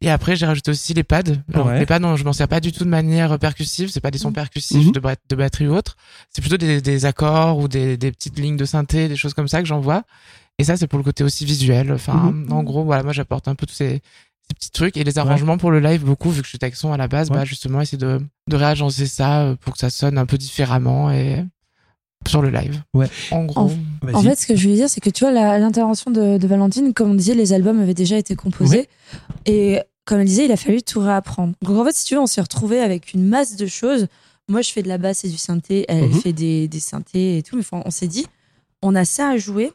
Et 0.00 0.10
après, 0.10 0.36
j'ai 0.36 0.46
rajouté 0.46 0.70
aussi 0.70 0.94
les 0.94 1.02
pads. 1.02 1.22
Alors, 1.52 1.66
Ouais. 1.66 1.80
Les 1.80 1.86
pads, 1.86 1.98
non, 1.98 2.14
je 2.14 2.22
m'en 2.24 2.32
sers 2.32 2.46
pas 2.46 2.60
du 2.60 2.70
tout 2.70 2.84
de 2.84 2.88
manière 2.88 3.36
percussive. 3.38 3.88
C'est 3.90 4.00
pas 4.00 4.12
des 4.12 4.18
sons 4.18 4.30
percussifs 4.32 4.86
Mhm. 4.86 4.92
de, 4.92 5.00
bat- 5.00 5.16
de 5.28 5.34
batterie 5.36 5.66
ou 5.66 5.74
autre. 5.74 5.96
C'est 6.30 6.40
plutôt 6.40 6.56
des, 6.56 6.80
des 6.80 7.04
accords 7.04 7.58
ou 7.58 7.66
des, 7.66 7.96
des 7.96 8.12
petites 8.12 8.38
lignes 8.38 8.56
de 8.56 8.64
synthé, 8.64 9.08
des 9.08 9.16
choses 9.16 9.34
comme 9.34 9.48
ça 9.48 9.60
que 9.60 9.66
j'envoie. 9.66 10.04
Et 10.60 10.64
ça, 10.64 10.76
c'est 10.76 10.86
pour 10.88 10.98
le 10.98 11.04
côté 11.04 11.24
aussi 11.24 11.44
visuel. 11.44 11.92
Enfin, 11.92 12.14
Mhm. 12.32 12.52
en 12.52 12.62
gros, 12.62 12.84
voilà, 12.84 13.02
moi, 13.02 13.12
j'apporte 13.12 13.48
un 13.48 13.54
peu 13.56 13.66
tous 13.66 13.74
ces, 13.74 14.00
ces 14.50 14.54
petits 14.54 14.70
trucs 14.70 14.96
et 14.96 15.04
les 15.04 15.18
arrangements 15.18 15.58
pour 15.58 15.70
le 15.70 15.80
live, 15.80 16.04
beaucoup, 16.04 16.30
vu 16.30 16.40
que 16.40 16.46
je 16.46 16.50
suis 16.50 16.58
texon 16.58 16.92
à 16.92 16.96
la 16.96 17.08
base, 17.08 17.30
Ouais. 17.30 17.36
bah, 17.36 17.44
justement, 17.44 17.80
essayer 17.80 17.98
de, 17.98 18.20
de 18.48 18.56
réagencer 18.56 19.06
ça 19.06 19.42
euh, 19.42 19.56
pour 19.56 19.74
que 19.74 19.78
ça 19.78 19.90
sonne 19.90 20.18
un 20.18 20.26
peu 20.26 20.38
différemment 20.38 21.10
et 21.10 21.44
sur 22.26 22.42
le 22.42 22.50
live. 22.50 22.82
Ouais. 22.94 23.08
En 23.30 23.44
gros. 23.44 23.70
En 24.12 24.22
fait, 24.22 24.34
ce 24.36 24.46
que 24.46 24.56
je 24.56 24.62
voulais 24.64 24.76
dire, 24.76 24.90
c'est 24.90 25.00
que 25.00 25.10
tu 25.10 25.24
vois, 25.24 25.32
la- 25.32 25.58
l'intervention 25.58 26.10
de, 26.10 26.36
de 26.38 26.46
Valentine, 26.46 26.92
comme 26.92 27.10
on 27.10 27.14
disait, 27.14 27.34
les 27.34 27.52
albums 27.52 27.80
avaient 27.80 27.94
déjà 27.94 28.16
été 28.18 28.34
composés. 28.36 28.88
Et 29.46 29.80
comme 30.04 30.20
elle 30.20 30.26
disait, 30.26 30.46
il 30.46 30.52
a 30.52 30.56
fallu 30.56 30.82
tout 30.82 31.00
réapprendre. 31.00 31.54
Donc 31.62 31.76
en 31.78 31.84
fait, 31.84 31.94
si 31.94 32.04
tu 32.06 32.14
veux, 32.14 32.20
on 32.20 32.26
s'est 32.26 32.40
retrouvé 32.40 32.80
avec 32.80 33.12
une 33.14 33.26
masse 33.26 33.56
de 33.56 33.66
choses. 33.66 34.06
Moi, 34.48 34.62
je 34.62 34.70
fais 34.72 34.82
de 34.82 34.88
la 34.88 34.96
basse 34.98 35.24
et 35.24 35.28
du 35.28 35.36
synthé. 35.36 35.84
Elle 35.88 36.04
Mhm. 36.08 36.20
fait 36.20 36.32
des, 36.32 36.68
des 36.68 36.80
synthés 36.80 37.38
et 37.38 37.42
tout. 37.42 37.56
Mais 37.56 37.60
enfin, 37.62 37.82
on 37.84 37.90
s'est 37.90 38.06
dit, 38.08 38.26
on 38.82 38.94
a 38.94 39.04
ça 39.04 39.28
à 39.28 39.36
jouer. 39.36 39.72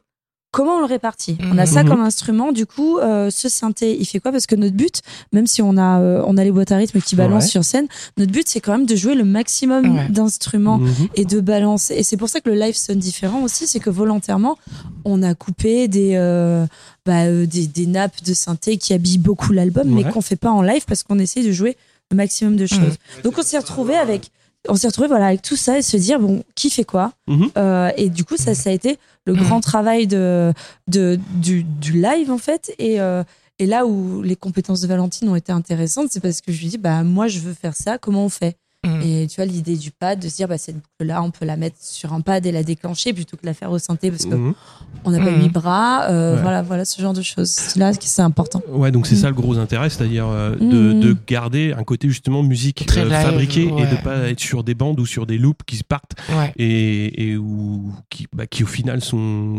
Comment 0.54 0.76
on 0.76 0.80
le 0.82 0.86
répartit? 0.86 1.36
On 1.52 1.58
a 1.58 1.66
ça 1.66 1.82
Mhm. 1.82 1.90
comme 1.90 2.02
instrument. 2.02 2.52
Du 2.52 2.68
coup, 2.68 3.00
euh, 3.00 3.32
ce 3.32 3.50
synthé, 3.50 3.98
il 4.00 4.06
fait 4.06 4.20
quoi? 4.20 4.32
Parce 4.32 4.46
que 4.46 4.54
notre 4.56 4.76
but, 4.76 5.02
même 5.32 5.48
si 5.48 5.64
on 5.64 5.78
a, 5.78 6.00
euh, 6.00 6.24
on 6.28 6.38
a 6.38 6.44
les 6.44 6.52
boîtes 6.52 6.72
à 6.72 6.78
rythme 6.78 7.02
qui 7.02 7.16
balancent 7.16 7.46
Ouais. 7.46 7.50
sur 7.50 7.64
scène, 7.66 7.88
notre 8.18 8.32
but, 8.32 8.48
c'est 8.48 8.60
quand 8.62 8.74
même 8.74 8.86
de 8.86 8.96
jouer 8.96 9.16
le 9.16 9.24
maximum 9.24 9.96
Ouais. 9.98 10.08
d'instruments 10.10 10.78
Mhm. 10.78 11.08
et 11.16 11.26
de 11.26 11.40
balancer. 11.40 11.96
Et 11.96 12.04
c'est 12.04 12.18
pour 12.18 12.30
ça 12.30 12.40
que 12.40 12.52
le 12.52 12.56
live 12.56 12.76
sonne 12.76 13.00
différent 13.00 13.42
aussi, 13.42 13.66
c'est 13.66 13.80
que 13.80 13.90
volontairement, 13.90 14.56
on 15.06 15.24
a 15.24 15.34
coupé 15.34 15.88
des, 15.88 16.12
euh, 16.18 16.68
bah, 17.04 17.32
des, 17.32 17.66
des 17.66 17.88
nappes 17.88 18.24
de 18.24 18.36
synthé 18.36 18.78
qui 18.78 18.94
habillent 18.94 19.18
beaucoup 19.18 19.54
l'album, 19.54 19.88
mais 19.90 20.04
qu'on 20.04 20.22
fait 20.22 20.36
pas 20.36 20.52
en 20.52 20.62
live 20.62 20.84
parce 20.88 21.02
qu'on 21.02 21.18
essaie 21.18 21.42
de 21.44 21.52
jouer 21.52 21.76
le 22.12 22.18
maximum 22.18 22.58
de 22.58 22.68
choses. 22.68 22.98
Donc 23.24 23.40
on 23.40 23.42
s'est 23.42 23.58
retrouvé 23.58 23.96
avec, 23.96 24.30
on 24.70 24.76
s'est 24.76 24.88
retrouvé 24.88 25.08
voilà 25.08 25.28
avec 25.28 25.42
tout 25.42 25.56
ça 25.56 25.78
et 25.78 25.82
se 25.82 25.98
dire 25.98 26.20
bon 26.20 26.44
qui 26.56 26.70
fait 26.70 26.84
quoi. 26.86 27.12
Mhm. 27.28 27.50
Euh, 27.58 27.92
et 27.98 28.10
du 28.10 28.24
coup 28.24 28.38
ça, 28.38 28.56
ça 28.56 28.70
a 28.70 28.74
été 28.74 28.98
le 29.26 29.34
Mhm. 29.34 29.40
grand 29.44 29.62
travail 29.62 30.08
de, 30.08 30.54
de 30.88 31.20
du, 31.36 31.64
du 31.64 31.94
live 32.02 32.32
en 32.32 32.38
fait 32.38 32.74
et 32.80 33.00
euh, 33.02 33.24
et 33.60 33.66
là 33.68 33.86
où 33.86 34.22
les 34.24 34.36
compétences 34.36 34.82
de 34.82 34.88
Valentine 34.88 35.30
ont 35.30 35.36
été 35.36 35.52
intéressantes, 35.52 36.08
c'est 36.12 36.20
parce 36.20 36.42
que 36.42 36.52
je 36.52 36.60
lui 36.62 36.68
dis 36.70 36.78
bah 36.78 37.04
moi 37.04 37.28
je 37.28 37.40
veux 37.40 37.54
faire 37.54 37.76
ça, 37.76 37.98
comment 37.98 38.26
on 38.26 38.30
fait? 38.30 38.56
Mhm. 38.86 39.02
et 39.02 39.28
tu 39.28 39.36
vois, 39.38 39.46
l'idée 39.46 39.78
du 39.78 39.92
pad, 39.92 40.20
de 40.20 40.28
se 40.28 40.36
dire, 40.36 40.48
bah, 40.48 40.58
cette 40.58 40.76
boucle-là, 40.76 41.22
on 41.24 41.32
peut 41.32 41.46
la 41.46 41.56
mettre 41.58 41.78
sur 41.80 42.12
un 42.14 42.22
pad 42.22 42.46
et 42.46 42.52
la 42.52 42.64
déclencher 42.64 43.14
plutôt 43.14 43.38
que 43.38 43.46
la 43.46 43.54
faire 43.54 43.72
au 43.72 43.80
synthé 43.80 44.12
parce 44.12 44.26
que 44.26 44.36
Mhm. 44.36 44.54
on 45.06 45.12
n'a 45.12 45.20
pas 45.20 45.32
huit 45.32 45.50
bras. 45.50 46.10
euh, 46.10 46.36
Ouais. 46.36 46.42
Voilà, 46.42 46.62
voilà, 46.62 46.86
ce 46.86 47.02
genre 47.02 47.14
de 47.14 47.22
choses. 47.22 47.50
C'est 47.50 47.80
Là, 47.80 47.94
que 47.94 48.04
c'est 48.04 48.22
important. 48.22 48.62
Ouais, 48.70 48.92
donc 48.92 49.08
c'est 49.08 49.16
Mm. 49.16 49.20
ça 49.20 49.28
le 49.30 49.36
gros 49.36 49.58
intérêt, 49.58 49.90
c'est-à-dire 49.90 50.28
euh, 50.28 50.56
de, 50.56 50.94
Mm. 50.94 51.00
de 51.00 51.16
garder 51.28 51.74
un 51.78 51.84
côté 51.84 52.08
justement 52.10 52.44
musique 52.44 52.86
Très 52.86 53.02
euh, 53.02 53.06
live, 53.06 53.14
fabriquée 53.26 53.64
et 53.64 53.86
de 53.86 54.02
pas 54.04 54.30
être 54.30 54.40
sur 54.40 54.64
des 54.64 54.74
bandes 54.74 55.00
ou 55.00 55.06
sur 55.06 55.26
des 55.26 55.38
loops 55.38 55.64
qui 55.66 55.78
se 55.78 55.84
partent 55.84 56.16
Ouais. 56.38 56.52
et, 56.58 57.30
et 57.30 57.38
où, 57.38 57.92
qui, 58.10 58.28
bah, 58.36 58.48
qui 58.48 58.64
au 58.64 58.68
final 58.68 59.02
sont 59.02 59.18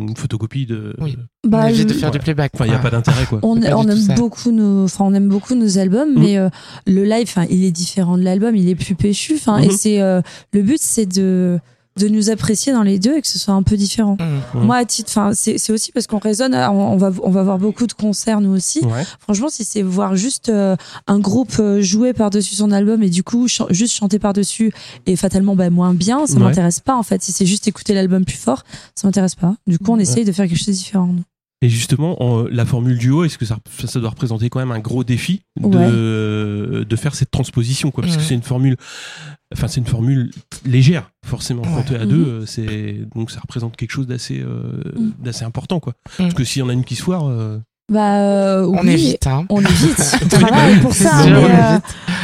une 0.09 0.17
photocopie 0.17 0.67
de. 0.67 0.95
Oui. 1.01 1.17
Bah, 1.47 1.71
de 1.73 1.93
faire 1.93 2.11
du 2.11 2.19
playback. 2.19 2.53
Enfin, 2.55 2.65
il 2.65 2.71
n'y 2.71 2.75
a 2.75 2.79
pas 2.79 2.91
d'intérêt 2.91 3.27
quoi. 3.27 3.39
on, 3.43 3.61
aime 3.61 4.15
beaucoup 4.17 4.51
nos, 4.51 4.85
enfin, 4.85 5.05
on 5.05 5.13
aime 5.15 5.29
beaucoup 5.29 5.55
nos 5.55 5.79
albums, 5.79 6.15
Mm. 6.15 6.19
mais 6.21 6.39
euh, 6.39 6.49
le 6.87 7.05
live, 7.05 7.27
enfin, 7.29 7.47
il 7.51 7.65
est 7.65 7.71
différent 7.71 8.17
de 8.19 8.23
l'album, 8.23 8.57
il 8.57 8.69
est 8.69 8.75
plus 8.75 8.95
Enfin, 9.37 9.59
Mhm. 9.59 9.65
et 9.65 9.71
c'est 9.71 10.01
euh, 10.03 10.21
le 10.53 10.63
but, 10.63 10.79
c'est 10.81 11.07
de 11.07 11.59
de 11.97 12.09
nous 12.09 12.29
apprécier 12.29 12.73
dans 12.73 12.83
les 12.83 12.99
deux 12.99 13.19
et 13.19 13.21
que 13.23 13.29
ce 13.29 13.39
soit 13.39 13.55
un 13.55 13.63
peu 13.63 13.77
différent. 13.77 14.17
Mhm. 14.19 14.63
Mm. 14.63 14.67
Moi, 14.67 14.77
à 14.79 14.85
titre, 14.85 15.13
enfin, 15.13 15.31
c'est 15.33 15.71
aussi 15.71 15.93
parce 15.93 16.09
qu'on 16.09 16.19
raisonne, 16.19 16.53
on, 16.53 16.73
on 16.73 16.97
va 16.97 17.13
on 17.23 17.31
va 17.31 17.45
voir 17.45 17.57
beaucoup 17.59 17.87
de 17.87 17.93
concerts 17.93 18.41
nous 18.41 18.51
aussi. 18.51 18.81
Ouais. 18.81 19.05
Franchement, 19.21 19.49
si 19.49 19.63
c'est 19.65 19.83
voir 19.83 20.17
juste 20.17 20.49
euh, 20.49 20.75
un 21.07 21.21
groupe 21.21 21.55
euh, 21.61 21.81
jouer 21.81 22.13
par-dessus 22.13 22.57
son 22.57 22.73
album 22.73 23.05
et 23.05 23.11
du 23.11 23.23
coup 23.23 23.47
juste 23.71 23.95
chanter 23.95 24.19
par-dessus 24.19 24.73
et 25.07 25.15
fatalement 25.15 25.55
bah, 25.55 25.71
moins 25.71 25.95
bien, 25.95 26.27
ça 26.27 26.35
Ouais. 26.35 26.41
m'intéresse 26.41 26.81
pas 26.81 26.97
en 26.97 27.05
fait. 27.05 27.23
Si 27.23 27.31
c'est 27.31 27.47
juste 27.47 27.69
écouter 27.69 27.95
l'album 27.95 28.25
plus 28.25 28.39
fort, 28.39 28.65
ça 28.97 29.07
m'intéresse 29.07 29.37
pas. 29.37 29.55
Du 29.69 29.79
coup, 29.79 29.93
on 29.93 29.97
Ouais. 29.97 30.03
essaye 30.03 30.25
de 30.25 30.33
faire 30.33 30.49
quelque 30.49 30.59
chose 30.59 30.67
de 30.67 30.73
différent. 30.73 31.07
nous. 31.07 31.23
Et 31.63 31.69
justement, 31.71 32.23
en- 32.23 32.45
la 32.45 32.67
formule 32.67 32.99
duo, 32.99 33.25
est-ce 33.25 33.39
que 33.39 33.47
ça, 33.47 33.59
ça 33.87 33.99
doit 34.01 34.11
représenter 34.11 34.51
quand 34.51 34.59
même 34.59 34.73
un 34.73 34.81
gros 34.81 35.03
défi 35.05 35.43
de, 35.59 36.85
de 36.89 36.97
faire 36.97 37.15
cette 37.15 37.31
transposition 37.31 37.91
quoi 37.91 38.03
Parce 38.03 38.17
que 38.17 38.21
Mhm. 38.23 38.29
c'est 38.29 38.35
une 38.35 38.43
formule, 38.43 38.77
enfin 39.53 39.67
c'est 39.69 39.81
une 39.81 39.87
formule 39.87 40.31
légère 40.67 41.11
forcément. 41.25 41.63
Quand 41.63 41.83
tu 41.85 41.95
es 41.95 41.97
à 41.97 42.05
Mhm. 42.05 42.11
deux, 42.11 42.25
euh, 42.27 42.47
c'est 42.47 42.99
donc 43.15 43.31
ça 43.31 43.41
représente 43.41 43.77
quelque 43.77 43.93
chose 43.93 44.07
d'assez 44.07 44.41
euh, 44.41 44.83
Mhm. 44.97 45.13
d'assez 45.21 45.45
important 45.45 45.81
quoi. 45.81 45.95
Mhm. 46.19 46.27
Parce 46.27 46.35
que 46.35 46.45
s'il 46.45 46.61
y 46.61 46.63
en 46.63 46.69
a 46.69 46.73
une 46.75 46.85
qui 46.85 46.97
se 46.97 47.03
foire, 47.03 47.27
euh, 47.27 47.59
Bah 47.93 48.17
euh, 48.21 48.67
On 48.67 48.83
oui, 48.83 48.93
évite, 48.93 49.27
hein. 49.27 49.45
On 49.51 49.61
évite. 49.61 50.17
On 50.25 50.29
travaille 50.29 50.81
pour 50.81 50.95
ça. 50.95 51.11
C'est 51.19 51.23
sûr, 51.29 51.33
mais, 51.33 51.45
on 51.45 51.75
euh, 51.75 51.79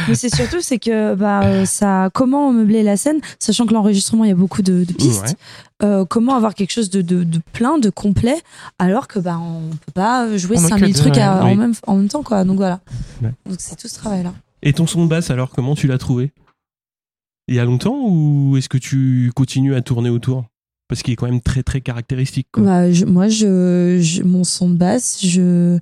mais 0.07 0.15
c'est 0.15 0.35
surtout 0.35 0.59
c'est 0.61 0.79
que 0.79 1.13
bah 1.13 1.41
euh, 1.43 1.65
ça 1.65 2.09
comment 2.13 2.51
meubler 2.51 2.81
la 2.81 2.97
scène, 2.97 3.19
sachant 3.37 3.67
que 3.67 3.73
l'enregistrement 3.73 4.23
il 4.25 4.29
y 4.29 4.31
a 4.31 4.35
beaucoup 4.35 4.63
de, 4.63 4.83
de 4.83 4.93
pistes. 4.93 5.21
Ouais. 5.83 5.87
Euh, 5.87 6.05
comment 6.05 6.35
avoir 6.35 6.55
quelque 6.55 6.71
chose 6.71 6.89
de, 6.89 7.01
de, 7.03 7.23
de 7.23 7.39
plein, 7.53 7.77
de 7.77 7.91
complet, 7.91 8.41
alors 8.79 9.07
que 9.07 9.19
bah 9.19 9.37
on 9.39 9.69
peut 9.69 9.91
pas 9.93 10.35
jouer 10.35 10.57
On 10.57 10.61
met 10.61 10.69
5000 10.69 10.93
que 10.93 10.97
trucs 10.99 11.13
deux, 11.13 11.21
à- 11.21 11.43
ouais. 11.43 11.51
en 11.51 11.55
même 11.55 11.73
en 11.85 11.95
même 11.95 12.07
temps 12.09 12.23
quoi. 12.23 12.43
Donc 12.43 12.57
voilà. 12.57 12.79
Ouais. 13.21 13.31
Donc 13.45 13.57
c'est 13.59 13.75
tout 13.75 13.87
ce 13.87 13.95
travail 13.95 14.23
là. 14.23 14.33
Et 14.63 14.73
ton 14.73 14.87
son 14.87 15.03
de 15.05 15.09
basse, 15.09 15.29
alors, 15.29 15.49
comment 15.51 15.75
tu 15.75 15.85
l'as 15.87 15.97
trouvé? 15.99 16.31
Il 17.47 17.55
y 17.55 17.59
a 17.59 17.65
longtemps 17.65 17.97
ou 18.07 18.57
est-ce 18.57 18.69
que 18.69 18.77
tu 18.77 19.31
continues 19.35 19.75
à 19.75 19.81
tourner 19.81 20.09
autour? 20.09 20.45
Parce 20.91 21.03
qu'il 21.03 21.13
est 21.13 21.15
quand 21.15 21.25
même 21.27 21.39
très 21.39 21.63
très 21.63 21.79
caractéristique. 21.79 22.47
Quoi. 22.51 22.63
Bah, 22.63 22.91
je- 22.91 23.05
moi, 23.05 23.29
je, 23.29 23.99
je- 24.01 24.23
mon 24.23 24.43
son 24.43 24.69
de 24.69 24.75
basse, 24.75 25.19
je, 25.23 25.77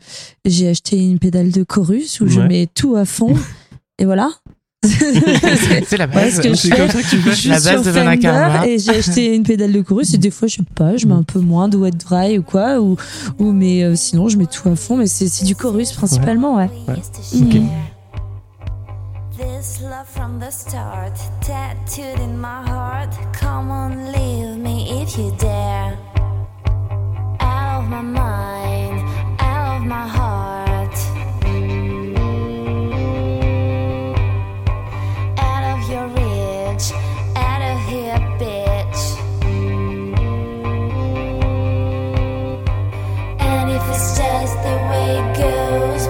j'ai 0.46 0.70
acheté 0.70 0.98
une 1.00 1.18
pédale 1.18 1.50
de 1.52 1.64
chorus 1.64 2.22
où 2.22 2.28
je 2.28 2.40
Ouais. 2.42 2.48
mets 2.48 2.68
tout 2.72 2.96
à 2.96 3.06
fond. 3.06 3.34
et 3.98 4.06
voilà. 4.06 4.30
C'est 4.86 5.98
la 5.98 6.06
Ouais, 6.06 6.14
base. 6.14 6.42
je 6.44 6.54
C'est 6.54 6.70
comme 6.70 6.88
ça 6.90 7.02
que 7.02 7.10
tu 7.10 7.18
Je 7.18 7.22
fais 7.22 7.36
suis 7.36 7.50
La 7.50 7.60
base 7.60 7.84
de 7.84 7.92
Fender 7.92 8.68
et 8.70 8.78
j'ai 8.78 8.92
acheté 8.92 9.36
une 9.36 9.44
pédale 9.44 9.72
de 9.74 9.82
chorus 9.82 10.14
et 10.14 10.18
des 10.18 10.30
fois 10.32 10.48
je 10.48 10.56
sais 10.58 10.64
pas 10.76 10.96
je 10.96 11.06
mets 11.06 11.16
un 11.16 11.24
peu 11.24 11.40
moins 11.40 11.68
de 11.68 11.76
wet 11.76 11.92
dry 11.92 12.38
ou 12.38 12.44
quoi 12.44 12.80
ou, 12.80 12.96
ou 13.40 13.52
mais 13.52 13.84
euh, 13.84 13.96
sinon 13.96 14.30
je 14.30 14.38
mets 14.38 14.46
tout 14.46 14.70
à 14.70 14.76
fond 14.78 14.96
mais 14.96 15.08
c'est, 15.08 15.28
c'est 15.28 15.44
du 15.44 15.54
chorus 15.56 15.92
principalement 15.92 16.56
ouais, 16.56 16.70
Ouais. 16.88 16.96
Ok. 17.42 17.62
This 19.40 19.82
love 19.82 20.10
from 20.10 20.38
the 20.38 20.52
start, 20.52 21.16
tattooed 21.40 22.20
in 22.20 22.38
my 22.38 22.62
heart. 22.62 23.10
Come 23.32 23.72
on, 23.72 24.12
leave 24.12 24.58
me 24.58 25.02
if 25.02 25.18
you 25.18 25.34
dare. 25.38 25.98
Out 27.40 27.82
of 27.82 27.90
my 27.90 28.02
mind, 28.02 29.00
out 29.40 29.78
of 29.78 29.86
my 29.86 30.06
heart. 30.06 30.96
Out 35.40 35.64
of 35.72 35.90
your 35.90 36.08
reach, 36.20 36.92
out 37.38 37.62
of 37.72 37.78
here, 37.88 38.20
bitch. 38.42 39.04
And 43.40 43.72
if 43.72 43.84
it's 43.88 44.18
just 44.18 44.56
the 44.68 44.76
way 44.90 45.08
it 45.18 45.28
goes, 45.38 46.09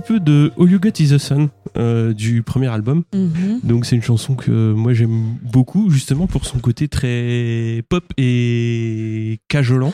petit 0.00 0.12
peu 0.12 0.20
de 0.20 0.52
All 0.58 0.70
You 0.70 0.78
Got 0.78 0.90
Is 1.00 1.08
the 1.10 1.18
Sun 1.18 1.48
euh, 1.76 2.12
du 2.12 2.42
premier 2.42 2.68
album. 2.68 3.04
Mhm. 3.14 3.60
Donc 3.64 3.84
c'est 3.86 3.96
une 3.96 4.02
chanson 4.02 4.34
que 4.34 4.72
moi 4.72 4.92
j'aime 4.94 5.36
beaucoup 5.42 5.90
justement 5.90 6.26
pour 6.26 6.44
son 6.44 6.58
côté 6.58 6.88
très 6.88 7.82
pop 7.88 8.04
et 8.16 9.40
cajolant. 9.48 9.92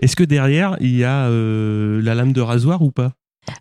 Est-ce 0.00 0.16
que 0.16 0.24
derrière 0.24 0.76
il 0.80 0.96
y 0.96 1.04
a 1.04 1.26
euh, 1.26 2.00
la 2.02 2.14
lame 2.14 2.32
de 2.32 2.40
rasoir 2.40 2.82
ou 2.82 2.90
pas? 2.90 3.12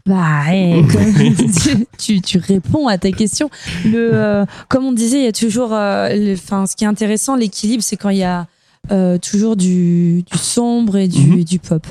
Bah, 0.06 0.54
eh, 0.54 0.82
comme 0.92 1.14
tu, 1.54 1.86
tu, 1.98 2.22
tu 2.22 2.38
réponds 2.38 2.88
à 2.88 2.98
ta 2.98 3.12
question. 3.12 3.50
Le, 3.86 4.10
euh, 4.14 4.46
comme 4.68 4.84
on 4.86 4.92
disait, 4.94 5.20
il 5.20 5.24
y 5.26 5.28
a 5.28 5.32
toujours. 5.32 5.74
euh, 5.74 6.34
Enfin, 6.34 6.66
ce 6.68 6.76
qui 6.76 6.84
est 6.84 6.88
intéressant, 6.88 7.36
l'équilibre, 7.36 7.82
c'est 7.84 7.96
quand 7.98 8.10
il 8.10 8.18
y 8.20 8.24
a 8.24 8.46
euh, 8.92 9.18
toujours 9.18 9.56
du, 9.56 10.24
du 10.24 10.38
sombre 10.38 10.98
et 10.98 11.08
du, 11.08 11.20
Mhm. 11.22 11.44
du 11.44 11.60
pop. 11.60 11.86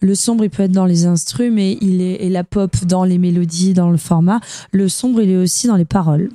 Le 0.00 0.14
sombre, 0.14 0.44
il 0.44 0.50
peut 0.50 0.62
être 0.64 0.72
dans 0.72 0.86
les 0.86 1.06
instruments, 1.06 1.54
mais 1.56 1.78
il 1.80 2.00
est 2.02 2.14
et 2.24 2.30
la 2.30 2.44
pop 2.44 2.76
dans 2.84 3.04
les 3.04 3.18
mélodies, 3.18 3.74
dans 3.74 3.90
le 3.90 3.96
format. 3.98 4.40
Le 4.72 4.88
sombre, 4.88 5.20
il 5.22 5.30
est 5.30 5.36
aussi 5.36 5.66
dans 5.66 5.76
les 5.76 5.84
paroles. 5.84 6.30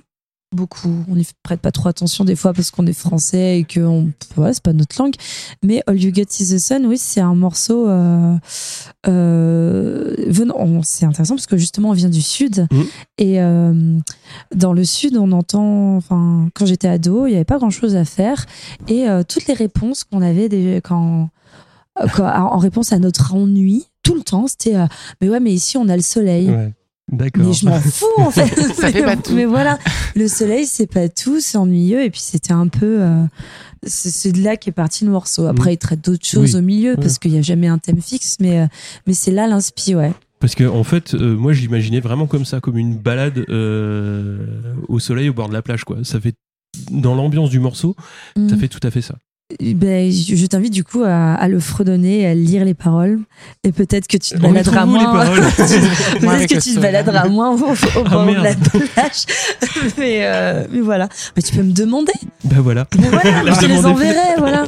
Beaucoup. 0.53 0.93
On 1.09 1.15
n'y 1.15 1.25
prête 1.43 1.61
pas 1.61 1.71
trop 1.71 1.87
attention 1.87 2.25
des 2.25 2.35
fois 2.35 2.51
parce 2.51 2.71
qu'on 2.71 2.85
est 2.85 2.91
français 2.91 3.59
et 3.59 3.63
que 3.63 3.79
on, 3.79 4.11
voilà, 4.35 4.53
c'est 4.53 4.61
pas 4.61 4.73
notre 4.73 5.01
langue. 5.01 5.13
Mais 5.63 5.81
All 5.87 5.97
You 5.97 6.13
Get 6.13 6.25
Is 6.41 6.53
the 6.53 6.59
Sun, 6.59 6.85
oui, 6.87 6.97
c'est 6.97 7.21
un 7.21 7.35
morceau. 7.35 7.87
Euh, 7.87 8.35
euh, 9.07 10.13
venant, 10.27 10.81
c'est 10.83 11.05
intéressant 11.05 11.35
parce 11.35 11.45
que 11.47 11.57
justement, 11.57 11.89
on 11.89 11.93
vient 11.93 12.09
du 12.09 12.21
sud 12.21 12.67
Mhm. 12.71 12.85
et 13.17 13.41
euh, 13.41 13.97
dans 14.55 14.73
le 14.73 14.83
sud, 14.85 15.15
on 15.17 15.31
entend. 15.31 15.95
Enfin, 15.95 16.49
quand 16.53 16.65
j'étais 16.65 16.87
ado, 16.87 17.25
il 17.27 17.29
n'y 17.29 17.35
avait 17.35 17.45
pas 17.45 17.57
grand 17.57 17.69
chose 17.69 17.95
à 17.95 18.05
faire 18.05 18.45
et 18.87 19.05
toutes 19.27 19.47
les 19.47 19.53
réponses 19.53 20.03
qu'on 20.03 20.21
avait 20.21 20.49
des, 20.49 20.81
quand- 20.83 21.29
en 22.19 22.57
réponse 22.57 22.91
à 22.93 22.99
notre 22.99 23.33
ennui, 23.35 23.85
tout 24.03 24.15
le 24.15 24.21
temps, 24.21 24.47
c'était 24.47 24.75
euh, 24.75 24.85
mais 25.21 25.29
ouais, 25.29 25.39
mais 25.39 25.51
ici 25.53 25.77
on 25.77 25.87
a 25.89 25.95
le 25.95 26.01
soleil. 26.01 26.49
Ouais. 26.49 26.73
D'accord. 27.11 27.43
Mais 27.45 27.51
je 27.53 27.65
m'en 27.65 27.79
fous 27.79 28.05
en 28.17 28.31
fait. 28.31 28.47
Ça 28.73 28.89
fait 28.91 29.03
pas 29.03 29.17
tout. 29.17 29.33
Mais 29.33 29.45
voilà, 29.45 29.77
le 30.15 30.27
soleil 30.29 30.65
c'est 30.65 30.87
pas 30.87 31.09
tout, 31.09 31.41
c'est 31.41 31.57
ennuyeux 31.57 32.03
et 32.03 32.09
puis 32.09 32.21
c'était 32.21 32.53
un 32.53 32.67
peu. 32.67 33.01
euh, 33.01 33.23
c'est 33.83 34.31
de 34.31 34.43
là 34.43 34.57
qu'est 34.57 34.71
parti 34.71 35.05
le 35.05 35.11
morceau. 35.11 35.47
Après, 35.47 35.73
il 35.73 35.77
traite 35.77 36.05
d'autres 36.05 36.25
choses 36.25 36.53
Oui. 36.53 36.59
au 36.59 36.63
milieu 36.63 36.91
Ouais. 36.91 36.97
parce 37.01 37.17
qu'il 37.17 37.31
n'y 37.31 37.39
a 37.39 37.41
jamais 37.41 37.67
un 37.67 37.79
thème 37.79 37.99
fixe, 37.99 38.37
mais, 38.39 38.59
euh, 38.61 38.67
mais 39.07 39.13
c'est 39.13 39.31
là 39.31 39.47
l'inspi, 39.47 39.95
ouais. 39.95 40.13
Parce 40.39 40.53
que 40.55 40.63
en 40.63 40.83
fait, 40.83 41.13
euh, 41.15 41.35
moi 41.35 41.51
j'imaginais 41.53 41.99
vraiment 41.99 42.27
comme 42.27 42.45
ça, 42.45 42.59
comme 42.61 42.77
une 42.77 42.95
balade 42.95 43.43
euh, 43.49 44.45
au 44.87 44.99
soleil 44.99 45.29
au 45.29 45.33
bord 45.33 45.49
de 45.49 45.53
la 45.53 45.61
plage, 45.63 45.83
quoi. 45.83 45.97
Ça 46.03 46.19
fait 46.19 46.33
dans 46.91 47.15
l'ambiance 47.15 47.49
du 47.49 47.59
morceau, 47.59 47.95
ça 48.35 48.41
Mm. 48.55 48.57
fait 48.59 48.67
tout 48.67 48.79
à 48.83 48.91
fait 48.91 49.01
ça. 49.01 49.15
Ben, 49.59 50.11
je 50.11 50.45
t'invite 50.45 50.73
du 50.73 50.83
coup 50.83 51.03
à, 51.03 51.33
à 51.33 51.47
le 51.47 51.59
fredonner, 51.59 52.25
à 52.27 52.33
lire 52.33 52.65
les 52.65 52.73
paroles 52.73 53.19
et 53.63 53.71
peut-être 53.71 54.07
que 54.07 54.17
tu 54.17 54.35
te 54.35 54.39
On 54.43 54.49
baladeras 54.51 54.85
moins. 54.85 55.25
peut-être 55.25 56.47
que 56.47 56.59
tu 56.61 56.75
te 56.75 56.79
baladeras 56.79 57.27
moins 57.29 57.51
au, 57.51 57.55
au 57.55 58.03
bord 58.03 58.25
de 58.25 58.33
la 58.33 58.55
plage. 58.55 59.25
mais, 59.97 60.19
euh, 60.21 60.65
mais 60.71 60.81
voilà. 60.81 61.09
Mais 61.35 61.41
tu 61.41 61.55
peux 61.55 61.63
me 61.63 61.73
demander. 61.73 62.13
Bah 62.43 62.57
voilà. 62.59 62.87
Mais 62.99 63.09
voilà, 63.09 63.43
je 63.53 63.59
te 63.59 63.65
les 63.65 63.85
enverrai, 63.85 64.35
voilà. 64.37 64.65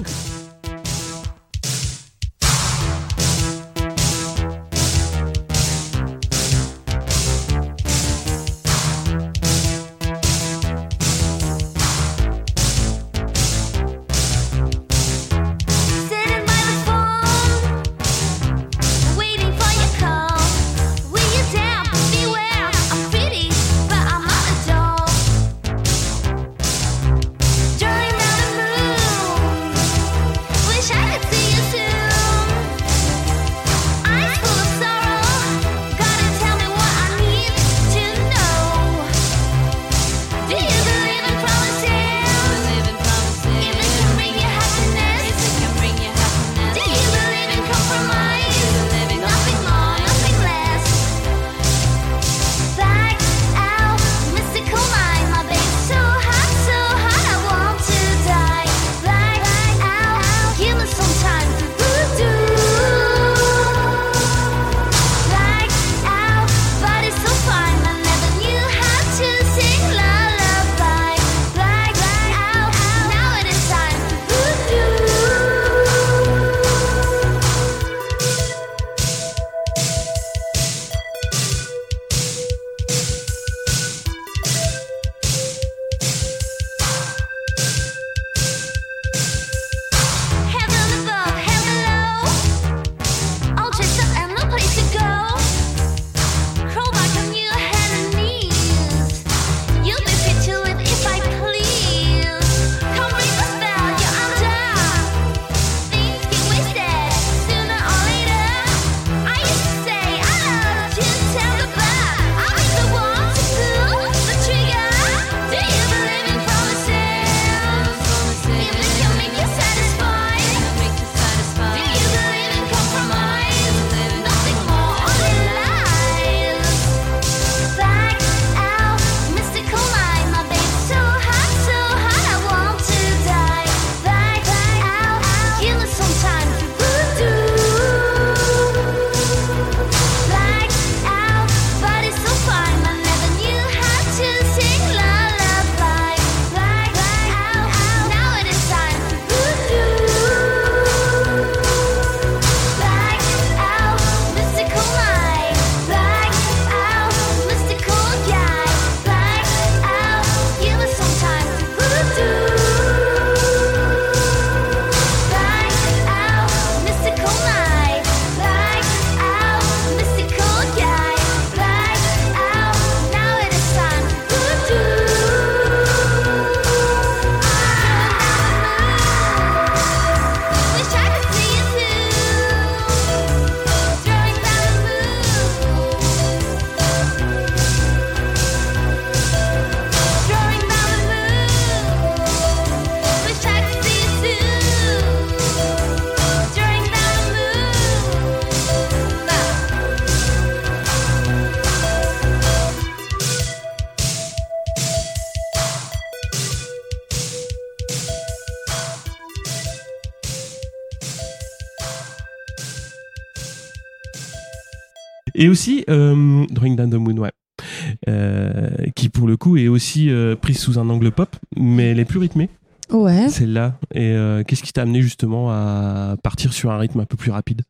Coup 219.53 219.57
est 219.57 219.67
aussi 219.67 220.09
euh, 220.09 220.35
prise 220.35 220.57
sous 220.59 220.79
un 220.79 220.89
angle 220.89 221.11
pop, 221.11 221.35
mais 221.57 221.91
elle 221.91 221.99
est 221.99 222.05
plus 222.05 222.19
rythmée, 222.19 222.49
Ouais. 222.91 223.29
celle-là. 223.29 223.77
Et 223.93 224.11
euh, 224.11 224.43
qu'est-ce 224.43 224.63
qui 224.63 224.73
t'a 224.73 224.81
amené 224.83 225.01
justement 225.01 225.49
à 225.51 226.15
partir 226.23 226.53
sur 226.53 226.71
un 226.71 226.77
rythme 226.77 226.99
un 226.99 227.05
peu 227.05 227.17
plus 227.17 227.31
rapide? 227.31 227.61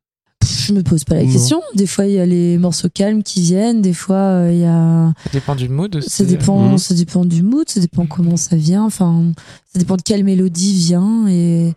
Je 0.65 0.73
me 0.73 0.81
pose 0.81 1.03
pas 1.03 1.15
la 1.15 1.23
Non. 1.23 1.31
question. 1.31 1.61
Des 1.75 1.87
fois, 1.87 2.05
il 2.05 2.13
y 2.13 2.19
a 2.19 2.25
les 2.25 2.57
morceaux 2.57 2.89
calmes 2.93 3.23
qui 3.23 3.41
viennent. 3.41 3.81
Des 3.81 3.93
fois, 3.93 4.15
euh, 4.15 4.49
il 4.51 4.59
y 4.59 4.65
a. 4.65 5.13
Ça 5.25 5.29
dépend 5.31 5.55
du 5.55 5.67
mood 5.69 5.95
aussi. 5.97 6.09
Ça 6.09 6.23
dépend, 6.25 6.71
Mhm. 6.71 6.77
ça 6.77 6.93
dépend 6.93 7.25
du 7.25 7.43
mood, 7.43 7.67
ça 7.69 7.79
dépend 7.79 8.05
comment 8.05 8.37
ça 8.37 8.55
vient. 8.55 8.83
Enfin, 8.83 9.31
ça 9.73 9.79
dépend 9.79 9.97
de 9.97 10.01
quelle 10.03 10.23
mélodie 10.23 10.73
vient 10.73 11.25
et, 11.27 11.73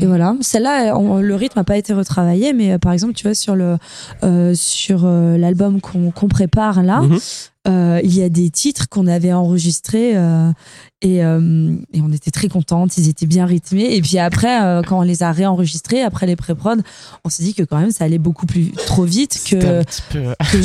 et 0.00 0.06
voilà. 0.06 0.34
Celle-là, 0.40 0.96
on- 0.96 1.18
le 1.20 1.34
rythme 1.34 1.58
n'a 1.58 1.64
pas 1.64 1.76
été 1.76 1.92
retravaillé, 1.92 2.52
mais 2.52 2.72
euh, 2.72 2.78
par 2.78 2.92
exemple, 2.92 3.14
tu 3.14 3.24
vois 3.26 3.34
sur 3.34 3.56
le 3.56 3.76
euh, 4.22 4.52
sur 4.54 5.02
euh, 5.04 5.36
l'album 5.36 5.80
qu'on 5.80 6.28
prépare 6.28 6.82
là, 6.82 7.00
Mhm. 7.00 7.18
euh, 7.68 8.00
il 8.04 8.16
y 8.16 8.22
a 8.22 8.28
des 8.28 8.50
titres 8.50 8.88
qu'on 8.88 9.06
avait 9.08 9.32
enregistrés 9.32 10.12
euh, 10.16 10.50
et, 11.02 11.16
et 11.16 12.00
on 12.02 12.12
était 12.12 12.30
très 12.30 12.48
contentes. 12.48 12.98
Ils 12.98 13.08
étaient 13.08 13.24
bien 13.26 13.46
rythmés. 13.46 13.94
Et 13.96 14.02
puis 14.02 14.18
après, 14.18 14.82
quand 14.86 14.98
on 14.98 15.02
les 15.02 15.22
a 15.22 15.32
réenregistrés 15.32 16.02
après 16.02 16.26
les 16.26 16.36
pré-prod, 16.36 16.82
on 17.24 17.30
s'est 17.30 17.42
dit 17.42 17.54
que 17.54 17.62
quand 17.62 17.78
même 17.78 17.90
ça 17.90 18.04
allait 18.04 18.18
beaucoup 18.18 18.44
plus 18.44 18.70
trop 18.72 19.04
vite 19.04 19.40
que 19.48 19.82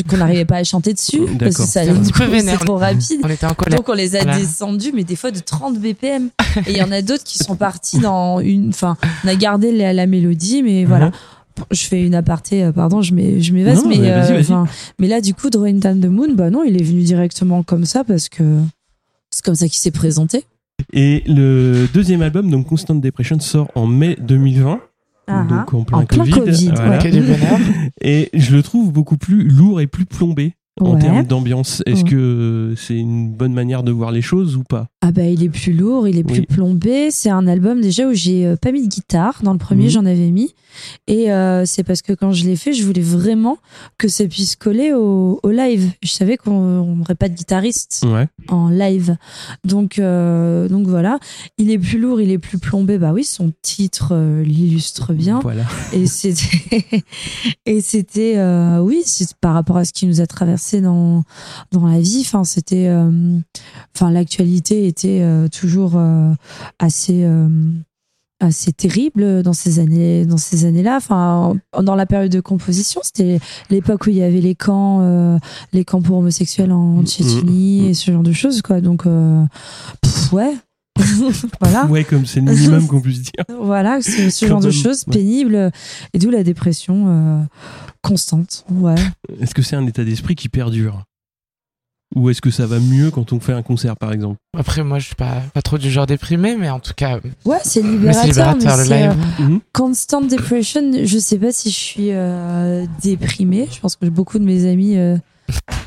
qu'on 0.10 0.18
n'arrivait 0.18 0.44
pas 0.44 0.58
à 0.58 0.64
chanter 0.66 0.94
dessus 0.94 1.22
parce 1.40 1.56
que 1.56 1.64
ça 1.64 1.80
allait 1.82 1.92
un 1.92 2.02
petit 2.02 2.12
peu 2.12 2.26
trop 2.66 2.76
rapide. 2.76 3.22
On 3.24 3.30
était 3.30 3.46
en 3.46 3.54
colère. 3.54 3.78
Donc 3.80 3.88
on 3.88 3.94
les 3.94 4.18
a 4.18 4.24
Voilà. 4.24 4.38
descendus, 4.40 4.92
mais 4.94 5.06
des 5.06 5.16
fois 5.16 5.32
de 5.32 5.40
30 5.40 5.80
BPM. 5.80 6.30
Et 6.68 6.75
il 6.76 6.80
y 6.80 6.84
en 6.84 6.92
a 6.92 7.02
d'autres 7.02 7.24
qui 7.24 7.38
sont 7.40 7.56
partis 7.56 8.00
dans 8.00 8.40
une. 8.40 8.70
Enfin, 8.70 8.98
on 9.24 9.28
a 9.28 9.36
gardé 9.36 9.72
la, 9.72 9.94
la 9.94 10.06
mélodie, 10.08 10.62
mais 10.64 10.86
voilà. 10.86 11.12
Je 11.72 11.84
fais 11.86 12.04
une 12.06 12.16
aparté, 12.16 12.64
euh, 12.66 12.72
pardon, 12.74 13.02
je 13.02 13.14
m'é- 13.14 13.42
je 13.42 13.54
m'évase, 13.54 13.82
Non, 13.84 13.90
mais, 13.90 13.98
mais 14.00 14.10
vas-y, 14.12 14.52
euh, 14.52 14.66
mais 15.00 15.08
là, 15.08 15.22
du 15.22 15.34
coup, 15.34 15.50
Drawing 15.50 15.80
Down 15.80 16.02
the 16.02 16.08
Moon, 16.08 16.34
bah 16.34 16.50
non, 16.50 16.64
il 16.66 16.76
est 16.80 16.84
venu 16.84 17.02
directement 17.02 17.64
comme 17.64 17.86
ça 17.86 18.04
parce 18.04 18.28
que 18.28 18.44
c'est 19.32 19.44
comme 19.44 19.56
ça 19.56 19.68
qu'il 19.70 19.78
s'est 19.80 19.92
présenté. 19.92 20.44
Et 20.92 21.24
le 21.28 21.88
deuxième 21.94 22.22
album, 22.22 22.52
donc 22.52 22.68
Constant 22.68 22.96
Depression, 22.96 23.40
sort 23.40 23.72
en 23.76 23.88
mai 23.88 24.18
2020. 24.20 24.82
donc 25.48 25.74
en 25.74 25.84
plein, 25.86 26.00
En 26.00 26.06
plein 26.06 26.18
Covid. 26.26 26.32
Covid, 26.32 26.72
voilà. 26.76 26.98
Bonheur. 27.00 27.60
Et 28.02 28.30
je 28.34 28.54
le 28.54 28.62
trouve 28.62 28.92
beaucoup 28.92 29.16
plus 29.18 29.44
lourd 29.48 29.80
et 29.80 29.88
plus 29.88 30.06
plombé 30.06 30.54
en 30.82 30.98
termes 30.98 31.24
d'ambiance. 31.24 31.82
Est-ce 31.86 32.04
Ouais. 32.04 32.10
que 32.10 32.74
c'est 32.78 32.96
une 32.98 33.32
bonne 33.32 33.54
manière 33.54 33.84
de 33.84 33.92
voir 33.92 34.12
les 34.12 34.22
choses 34.22 34.56
ou 34.58 34.64
pas? 34.64 34.88
Ah 35.02 35.12
bah 35.12 35.24
il 35.24 35.44
est 35.44 35.50
plus 35.50 35.72
lourd, 35.74 36.08
il 36.08 36.18
est 36.18 36.24
plus 36.24 36.40
Oui. 36.40 36.46
plombé. 36.48 37.12
C'est 37.12 37.30
un 37.30 37.48
album 37.48 37.80
déjà 37.80 38.08
où 38.08 38.14
j'ai 38.14 38.46
euh, 38.46 38.56
pas 38.56 38.72
mis 38.72 38.84
de 38.84 38.90
guitare. 38.90 39.40
Dans 39.44 39.54
le 39.54 39.60
premier, 39.60 39.86
Mhm. 39.86 39.90
j'en 39.92 40.06
avais 40.06 40.32
mis. 40.32 40.54
Et 41.08 41.32
euh, 41.32 41.64
c'est 41.66 41.84
parce 41.84 42.02
que 42.02 42.12
quand 42.12 42.32
je 42.34 42.44
l'ai 42.46 42.56
fait, 42.58 42.74
je 42.74 42.84
voulais 42.84 43.02
vraiment 43.02 43.58
que 43.98 44.08
ça 44.10 44.26
puisse 44.28 44.56
coller 44.58 44.92
au, 44.94 45.40
au 45.44 45.50
live. 45.52 45.92
Je 46.04 46.10
savais 46.10 46.36
qu'on 46.36 46.96
n'aurait 46.96 47.16
pas 47.16 47.30
de 47.30 47.36
guitariste 47.36 48.04
Ouais. 48.06 48.28
en 48.50 48.68
live. 48.70 49.16
Donc, 49.64 50.00
euh, 50.00 50.68
donc 50.68 50.88
voilà. 50.88 51.20
Il 51.58 51.72
est 51.72 51.78
plus 51.80 52.00
lourd, 52.00 52.20
il 52.20 52.32
est 52.32 52.38
plus 52.40 52.58
plombé. 52.58 52.98
Bah 52.98 53.12
oui, 53.14 53.24
son 53.24 53.54
titre 53.62 54.10
euh, 54.12 54.44
l'illustre 54.44 55.14
bien. 55.14 55.40
Voilà. 55.42 55.64
Et 55.94 56.08
c'était, 56.08 57.04
et 57.66 57.80
c'était, 57.82 58.36
oui, 58.82 59.04
c'est 59.06 59.34
par 59.36 59.54
rapport 59.54 59.78
à 59.78 59.86
ce 59.86 59.94
qui 59.94 60.08
nous 60.08 60.20
a 60.20 60.28
traversé 60.28 60.65
dans 60.74 61.24
dans 61.72 61.86
la 61.88 62.00
vie. 62.00 62.22
Enfin, 62.26 62.44
c'était, 62.44 62.88
euh, 62.88 63.38
enfin, 63.96 64.12
l'actualité 64.12 64.88
était 64.88 65.20
euh, 65.22 65.48
toujours 65.48 65.94
euh, 65.96 66.32
assez. 66.80 67.26
assez 68.42 68.74
terrible 68.74 69.44
dans 69.44 69.54
ces 69.54 69.80
années 69.80 70.26
dans 70.26 70.36
ces 70.38 70.66
années-là 70.66 70.98
enfin 70.98 71.56
dans 71.82 71.96
la 71.96 72.06
période 72.06 72.32
de 72.32 72.42
composition 72.42 73.00
c'était 73.02 73.40
l'époque 73.70 74.06
où 74.06 74.10
il 74.10 74.18
y 74.18 74.24
avait 74.24 74.42
les 74.42 74.56
camps 74.56 75.00
euh, 75.02 75.38
les 75.72 75.86
camps 75.86 76.02
pour 76.02 76.18
homosexuels 76.18 76.74
en 76.74 77.02
Tchétchénie 77.06 77.82
Mhm. 77.84 77.88
et 77.90 77.94
ce 77.94 78.12
genre 78.12 78.24
de 78.24 78.34
choses 78.34 78.62
quoi 78.62 78.82
donc 78.82 79.06
euh, 79.08 79.42
pff, 80.02 80.34
ouais 80.34 80.54
voilà 81.62 81.86
Ouais, 81.88 82.04
comme 82.04 82.26
c'est 82.26 82.42
le 82.42 82.52
minimum 82.54 82.88
qu'on 82.88 83.02
puisse 83.02 83.22
dire. 83.22 83.44
voilà, 83.62 84.02
ce, 84.02 84.30
ce 84.30 84.46
Quand 84.46 84.50
genre 84.50 84.62
de 84.62 84.72
choses 84.72 85.06
pénibles 85.06 85.72
et 86.14 86.20
d'où 86.20 86.30
la 86.30 86.44
dépression 86.44 87.06
euh, 87.08 87.42
constante. 88.08 88.66
Ouais. 88.72 88.96
Est-ce 89.42 89.54
que 89.56 89.62
c'est 89.62 89.76
un 89.76 89.86
état 89.88 90.04
d'esprit 90.04 90.36
qui 90.36 90.50
perdure? 90.50 91.04
Ou 92.16 92.30
est-ce 92.30 92.40
que 92.42 92.52
ça 92.52 92.66
va 92.66 92.80
mieux 92.80 93.12
quand 93.12 93.34
on 93.34 93.40
fait 93.40 93.52
un 93.52 93.64
concert, 93.64 93.98
par 93.98 94.14
exemple? 94.14 94.38
Après, 94.58 94.84
moi, 94.84 95.00
je 95.00 95.08
suis 95.08 95.16
pas, 95.16 95.42
pas 95.54 95.62
trop 95.62 95.78
du 95.78 95.90
genre 95.92 96.06
déprimé, 96.06 96.56
mais 96.56 96.70
en 96.70 96.80
tout 96.80 96.94
cas, 96.96 97.20
Ouais, 97.44 97.58
c'est 97.64 97.82
libérateur, 97.82 98.26
libérateur, 98.28 98.78
mais 98.78 98.84
le 98.84 98.90
c'est 98.90 99.08
live. 99.10 99.18
euh, 99.40 99.44
Mhm. 99.44 99.60
constant 99.74 100.22
depression. 100.22 100.92
Je 101.04 101.18
sais 101.18 101.38
pas 101.40 101.52
si 101.52 101.72
je 101.72 101.76
suis 101.78 102.12
euh, 102.12 102.86
déprimée. 103.02 103.68
Je 103.72 103.80
pense 103.80 103.96
que 103.98 104.06
beaucoup 104.06 104.40
de 104.40 104.46
mes 104.46 104.70
amis 104.72 104.96
euh, 104.98 105.18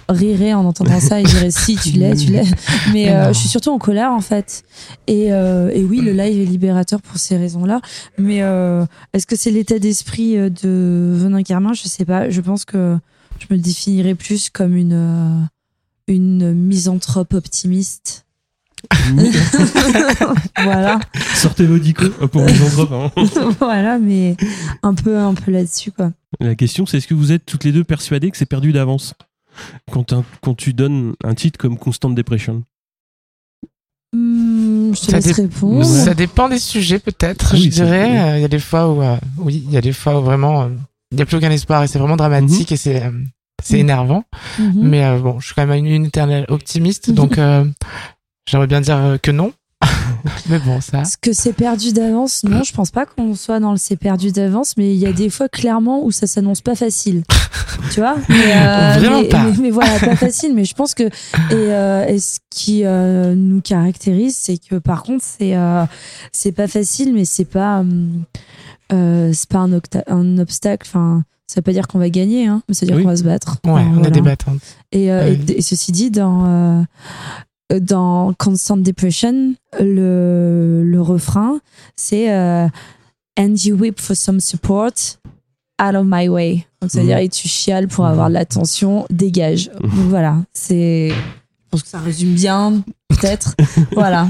riraient 0.09 0.55
en 0.55 0.65
entendant 0.65 1.01
ça 1.01 1.21
et 1.21 1.25
diraient 1.25 1.51
si 1.51 1.77
tu 1.77 1.91
l'es, 1.93 2.17
tu 2.17 2.31
l'es. 2.33 2.45
Mais 2.93 3.11
euh, 3.11 3.33
je 3.33 3.39
suis 3.39 3.49
surtout 3.49 3.71
en 3.71 3.79
colère 3.79 4.11
en 4.13 4.21
fait. 4.21 4.65
Et, 5.07 5.33
euh, 5.33 5.71
et 5.73 5.85
oui, 5.85 6.01
le 6.01 6.13
live 6.13 6.41
est 6.41 6.45
libérateur 6.47 7.03
pour 7.03 7.19
ces 7.19 7.37
raisons-là. 7.37 7.81
Mais 8.17 8.43
euh, 8.43 8.87
est-ce 9.13 9.27
que 9.27 9.37
c'est 9.37 9.51
l'état 9.51 9.79
d'esprit 9.79 10.37
de 10.37 11.13
Venin 11.15 11.43
Carmin 11.43 11.75
Je 11.75 11.87
sais 11.89 12.05
pas. 12.05 12.31
Je 12.31 12.41
pense 12.41 12.65
que 12.65 12.97
je 13.39 13.47
me 13.55 13.59
définirais 13.59 14.15
plus 14.15 14.51
comme 14.51 14.77
une 14.77 14.95
euh, 14.95 15.45
une 16.07 16.55
misanthrope 16.55 17.35
optimiste. 17.35 18.25
voilà, 20.63 21.01
Sortez 21.35 21.67
vos 21.67 21.79
dicos 21.79 22.11
pour 22.31 22.43
les 22.45 22.63
anthropes. 22.63 22.93
hein. 22.93 23.11
voilà, 23.59 23.99
mais 23.99 24.37
un 24.85 24.95
peu 24.95 25.19
un 25.19 25.35
peu 25.35 25.51
là-dessus 25.51 25.91
quoi. 25.91 26.13
La 26.41 26.55
question, 26.55 26.87
c'est 26.87 26.99
est-ce 26.99 27.09
que 27.09 27.15
vous 27.15 27.33
êtes 27.33 27.45
toutes 27.45 27.65
les 27.65 27.73
deux 27.73 27.83
persuadées 27.85 28.31
que 28.31 28.37
c'est 28.37 28.47
perdu 28.47 28.73
d'avance? 28.73 29.15
Quand, 29.91 30.13
un- 30.13 30.25
quand 30.43 30.55
tu 30.55 30.73
donnes 30.73 31.15
un 31.25 31.35
titre 31.35 31.59
comme 31.59 31.77
Constant 31.79 32.11
Depression 32.11 32.63
Hmm, 34.15 34.95
je 34.95 35.01
te 35.01 35.07
Ça 35.11 35.17
laisse 35.19 35.27
dé- 35.37 35.43
répondre. 35.43 35.79
Ouais. 35.79 35.85
Ça 35.85 36.15
dépend 36.15 36.49
des 36.49 36.59
sujets, 36.59 36.99
peut-être, 36.99 37.51
Oui, 37.53 37.65
je 37.65 37.69
dirais. 37.69 38.31
Euh, 38.31 38.39
Il 38.39 38.43
y 38.43 38.45
a 38.45 38.49
des 38.49 38.59
fois 38.59 38.89
où, 38.91 39.03
euh, 39.03 39.17
oui, 39.37 39.63
il 39.67 39.71
y 39.71 39.77
a 39.77 39.83
des 39.83 39.93
fois 39.93 40.19
où 40.19 40.23
vraiment, 40.23 40.63
euh, 40.63 40.69
il 41.13 41.17
n'y 41.17 41.23
a 41.23 41.27
plus 41.27 41.37
aucun 41.37 41.51
espoir 41.51 41.83
et 41.83 41.89
c'est 41.89 41.99
vraiment 41.99 42.17
dramatique 42.17 42.73
et 42.73 42.77
c'est, 42.79 43.03
euh, 43.05 43.11
c'est 43.63 43.75
Mhm. 43.77 43.81
énervant. 43.81 44.25
Mhm. 44.59 44.73
Mais 44.89 45.05
euh, 45.05 45.19
bon, 45.19 45.41
je 45.41 45.47
suis 45.47 45.55
quand 45.55 45.67
même 45.67 45.77
une, 45.85 45.87
une 45.93 46.07
éternelle 46.07 46.47
optimiste, 46.49 47.11
donc 47.11 47.37
euh, 47.37 47.67
j'aimerais 48.49 48.67
bien 48.67 48.81
dire 48.81 49.19
que 49.23 49.31
non. 49.31 49.53
mais 50.49 50.59
bon, 50.59 50.81
ça. 50.81 51.03
Que 51.21 51.33
c'est 51.33 51.53
perdu 51.53 51.93
d'avance 51.93 52.45
Non, 52.45 52.63
je 52.63 52.73
pense 52.73 52.91
pas 52.91 53.07
qu'on 53.07 53.35
soit 53.35 53.61
dans 53.61 53.73
le 53.73 53.77
c'est 53.79 53.97
perdu 53.97 54.33
d'avance, 54.33 54.75
mais 54.77 54.93
il 54.95 54.99
y 54.99 55.07
a 55.07 55.13
des 55.13 55.31
fois 55.31 55.49
clairement 55.49 56.05
où 56.05 56.11
ça 56.11 56.27
s'annonce 56.27 56.61
pas 56.61 56.75
facile. 56.75 57.23
tu 57.93 58.01
vois 58.01 58.17
mais, 58.29 58.37
euh, 58.57 58.95
Vraiment 58.99 59.23
mais, 59.23 59.29
pas. 59.29 59.43
Mais, 59.45 59.53
mais 59.61 59.71
voilà, 59.71 59.99
pas 59.99 60.17
facile. 60.27 60.55
Mais 60.55 60.65
je 60.65 60.75
pense 60.75 60.95
que 60.95 61.05
et, 61.05 61.11
euh, 61.53 62.07
et 62.07 62.19
ce 62.19 62.39
qui 62.51 62.83
euh, 62.85 63.35
nous 63.35 63.61
caractérise, 63.61 64.37
c'est 64.37 64.59
que 64.59 64.77
par 64.77 65.03
contre, 65.03 65.25
c'est 65.25 65.55
c'est 66.33 66.53
pas 66.53 66.69
facile, 66.69 67.13
mais 67.15 67.25
c'est 67.25 67.45
pas 67.45 67.85
c'est 68.91 69.49
pas 69.49 69.59
un, 69.59 70.39
obstacle. 70.39 70.87
Enfin, 70.89 71.23
ça 71.47 71.57
veut 71.57 71.63
pas 71.63 71.73
dire 71.73 71.89
qu'on 71.89 71.99
va 71.99 72.11
gagner, 72.11 72.47
hein, 72.47 72.63
mais 72.69 72.75
ça 72.75 72.85
veut 72.85 72.89
dire 72.89 72.97
Oui. 72.97 73.03
qu'on 73.05 73.09
va 73.09 73.17
se 73.17 73.23
battre. 73.23 73.57
Ouais, 73.65 73.73
Enfin, 73.73 73.93
on 73.99 74.05
a 74.05 74.11
des 74.11 74.21
battantes. 74.21 74.61
Et, 74.93 75.11
euh, 75.11 75.31
Ouais. 75.31 75.41
et- 75.49 75.59
et 75.59 75.63
ceci 75.63 75.93
dit, 75.93 76.11
dans, 76.11 76.45
euh, 76.47 76.83
dans 77.81 78.33
Constant 78.39 78.77
Depression, 78.79 79.55
le, 79.79 80.83
le 80.85 81.01
refrain, 81.03 81.61
c'est 81.97 82.33
euh, 82.33 82.67
And 83.39 83.55
you 83.65 83.77
weep 83.77 84.01
for 84.01 84.17
some 84.17 84.41
support 84.41 84.93
out 85.81 85.95
of 85.95 86.05
my 86.07 86.29
way. 86.29 86.67
Donc, 86.83 86.91
ça 86.91 86.99
veut 86.99 87.05
Mhm. 87.05 87.09
dire, 87.11 87.19
et 87.19 87.29
tu 87.29 87.47
chiales 87.47 87.87
pour 87.89 88.05
Mhm. 88.05 88.11
avoir 88.11 88.29
de 88.29 88.35
l'attention, 88.35 89.07
dégage. 89.11 89.71
Mhm. 89.81 89.91
Donc 89.91 90.09
voilà, 90.09 90.39
c'est. 90.53 91.11
Je 91.11 91.71
pense 91.71 91.83
que 91.83 91.89
ça 91.89 91.99
résume 92.01 92.35
bien, 92.35 92.83
peut-être. 93.09 93.55
voilà. 93.93 94.29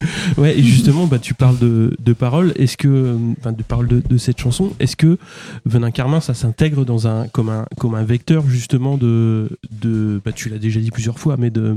Ouais, 0.36 0.58
et 0.58 0.62
justement, 0.62 1.06
bah, 1.06 1.18
tu 1.18 1.34
parles 1.34 1.58
de, 1.58 1.96
de 1.98 2.12
paroles. 2.12 2.52
Est-ce 2.56 2.76
que, 2.76 2.88
euh, 2.88 3.16
enfin, 3.38 3.52
de 3.52 3.62
paroles 3.62 3.88
de, 3.88 4.00
de 4.00 4.16
cette 4.16 4.38
chanson, 4.38 4.72
est-ce 4.78 4.96
que 4.96 5.18
Venin 5.64 5.90
Carmin, 5.90 6.20
ça 6.20 6.34
s'intègre 6.34 6.84
dans 6.84 7.08
un 7.08 7.28
comme 7.28 7.48
un 7.48 7.66
comme 7.78 7.94
un 7.94 8.04
vecteur 8.04 8.48
justement 8.48 8.96
de 8.96 9.48
de, 9.70 10.20
bah, 10.24 10.32
tu 10.32 10.48
l'as 10.48 10.58
déjà 10.58 10.80
dit 10.80 10.90
plusieurs 10.90 11.18
fois, 11.18 11.36
mais 11.36 11.50
de 11.50 11.74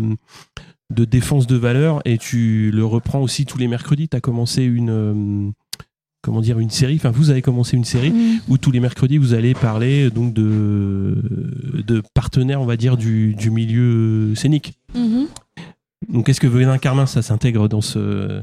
de 0.92 1.06
défense 1.06 1.48
de 1.48 1.56
valeur 1.56 2.02
et 2.04 2.18
tu 2.18 2.70
le 2.72 2.86
reprends 2.86 3.22
aussi 3.22 3.46
tous 3.46 3.58
les 3.58 3.68
mercredis. 3.68 4.10
Tu 4.10 4.18
as 4.18 4.22
commencé 4.22 4.64
une 4.64 4.90
euh, 4.90 5.50
comment 6.22 6.42
dire 6.42 6.60
une 6.60 6.70
série. 6.70 6.96
Enfin, 6.98 7.12
vous 7.12 7.30
avez 7.32 7.42
commencé 7.42 7.76
une 7.78 7.86
série 7.86 8.14
où 8.48 8.58
tous 8.58 8.72
les 8.72 8.80
mercredis 8.80 9.18
vous 9.18 9.34
allez 9.34 9.54
parler 9.54 10.12
donc 10.12 10.34
de 10.34 11.16
de 11.88 12.04
partenaires, 12.14 12.62
on 12.62 12.66
va 12.66 12.78
dire 12.78 12.98
du 12.98 13.34
du 13.34 13.50
milieu 13.50 14.36
scénique. 14.36 14.74
Mhm. 14.94 15.28
Donc, 16.10 16.30
est-ce 16.30 16.42
que 16.42 16.48
Venin 16.48 16.78
Carmin, 16.78 17.06
ça 17.06 17.22
s'intègre 17.22 17.68
dans 17.68 17.82
ce 17.82 18.42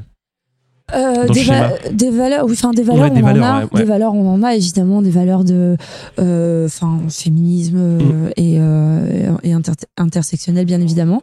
Euh, 0.91 1.27
des, 1.27 1.41
schéma. 1.43 1.67
va- 1.67 1.89
des 1.91 2.09
valeurs, 2.09 2.45
oui, 2.45 2.53
enfin 2.53 2.71
des 2.71 2.81
valeurs, 2.81 3.03
Ouais, 3.03 3.09
des 3.11 3.21
on 3.21 3.25
valeurs, 3.25 3.43
en 3.45 3.47
a. 3.47 3.59
ouais, 3.59 3.69
ouais. 3.73 3.79
Des 3.81 3.85
valeurs, 3.85 4.13
on 4.15 4.27
en 4.33 4.41
a 4.41 4.55
évidemment 4.55 5.01
des 5.03 5.11
valeurs 5.11 5.43
de, 5.43 5.77
euh, 6.19 6.65
enfin, 6.65 6.99
féminisme 7.09 7.77
Mm. 7.77 7.99
euh, 8.01 8.29
et, 8.37 8.55
euh, 8.59 9.37
et 9.43 9.53
inter- 9.53 9.73
intersectionnel 9.97 10.65
bien 10.65 10.81
évidemment. 10.81 11.21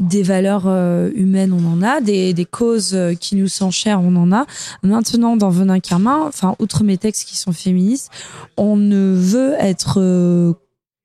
Des 0.00 0.22
valeurs 0.22 0.68
humaines, 1.16 1.52
on 1.52 1.66
en 1.72 1.82
a, 1.82 2.00
des, 2.00 2.32
des 2.32 2.44
causes 2.44 2.96
qui 3.18 3.34
nous 3.34 3.48
sont 3.48 3.72
chères, 3.72 4.00
on 4.00 4.14
en 4.14 4.30
a. 4.30 4.46
Maintenant, 4.84 5.36
dans 5.36 5.50
Venin 5.50 5.80
Carmin, 5.80 6.20
enfin, 6.28 6.54
outre 6.60 6.84
mes 6.84 6.96
textes 6.96 7.28
qui 7.28 7.36
sont 7.36 7.50
féministes, 7.52 8.08
on 8.56 8.76
ne 8.76 9.12
veut 9.12 9.54
être 9.58 10.54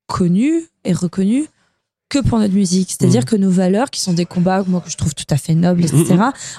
connu 0.08 0.54
et 0.86 0.94
reconnu 0.94 1.46
que 2.14 2.28
pour 2.28 2.40
notre 2.40 2.54
musique. 2.54 2.90
C'est-à-dire 2.92 3.22
Mhm. 3.22 3.26
que 3.30 3.36
nos 3.36 3.50
valeurs, 3.50 3.90
qui 3.90 4.00
sont 4.02 4.14
des 4.14 4.26
combats, 4.26 4.64
moi, 4.68 4.82
que 4.82 4.90
je 4.92 4.98
trouve 4.98 5.14
tout 5.16 5.26
à 5.30 5.38
fait 5.38 5.56
nobles, 5.56 5.84
etc., 5.86 6.16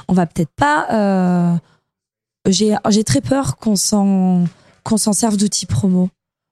on 0.08 0.12
va 0.14 0.26
peut-être 0.26 0.52
pas. 0.56 0.86
euh, 0.92 1.54
J'ai 2.48 2.74
j'ai 2.90 3.04
très 3.04 3.22
peur 3.22 3.56
qu'on 3.56 3.76
s'en 3.76 4.44
qu'on 4.82 4.98
s'en 4.98 5.14
serve 5.14 5.36
d'outils 5.38 5.64
promo. 5.66 6.10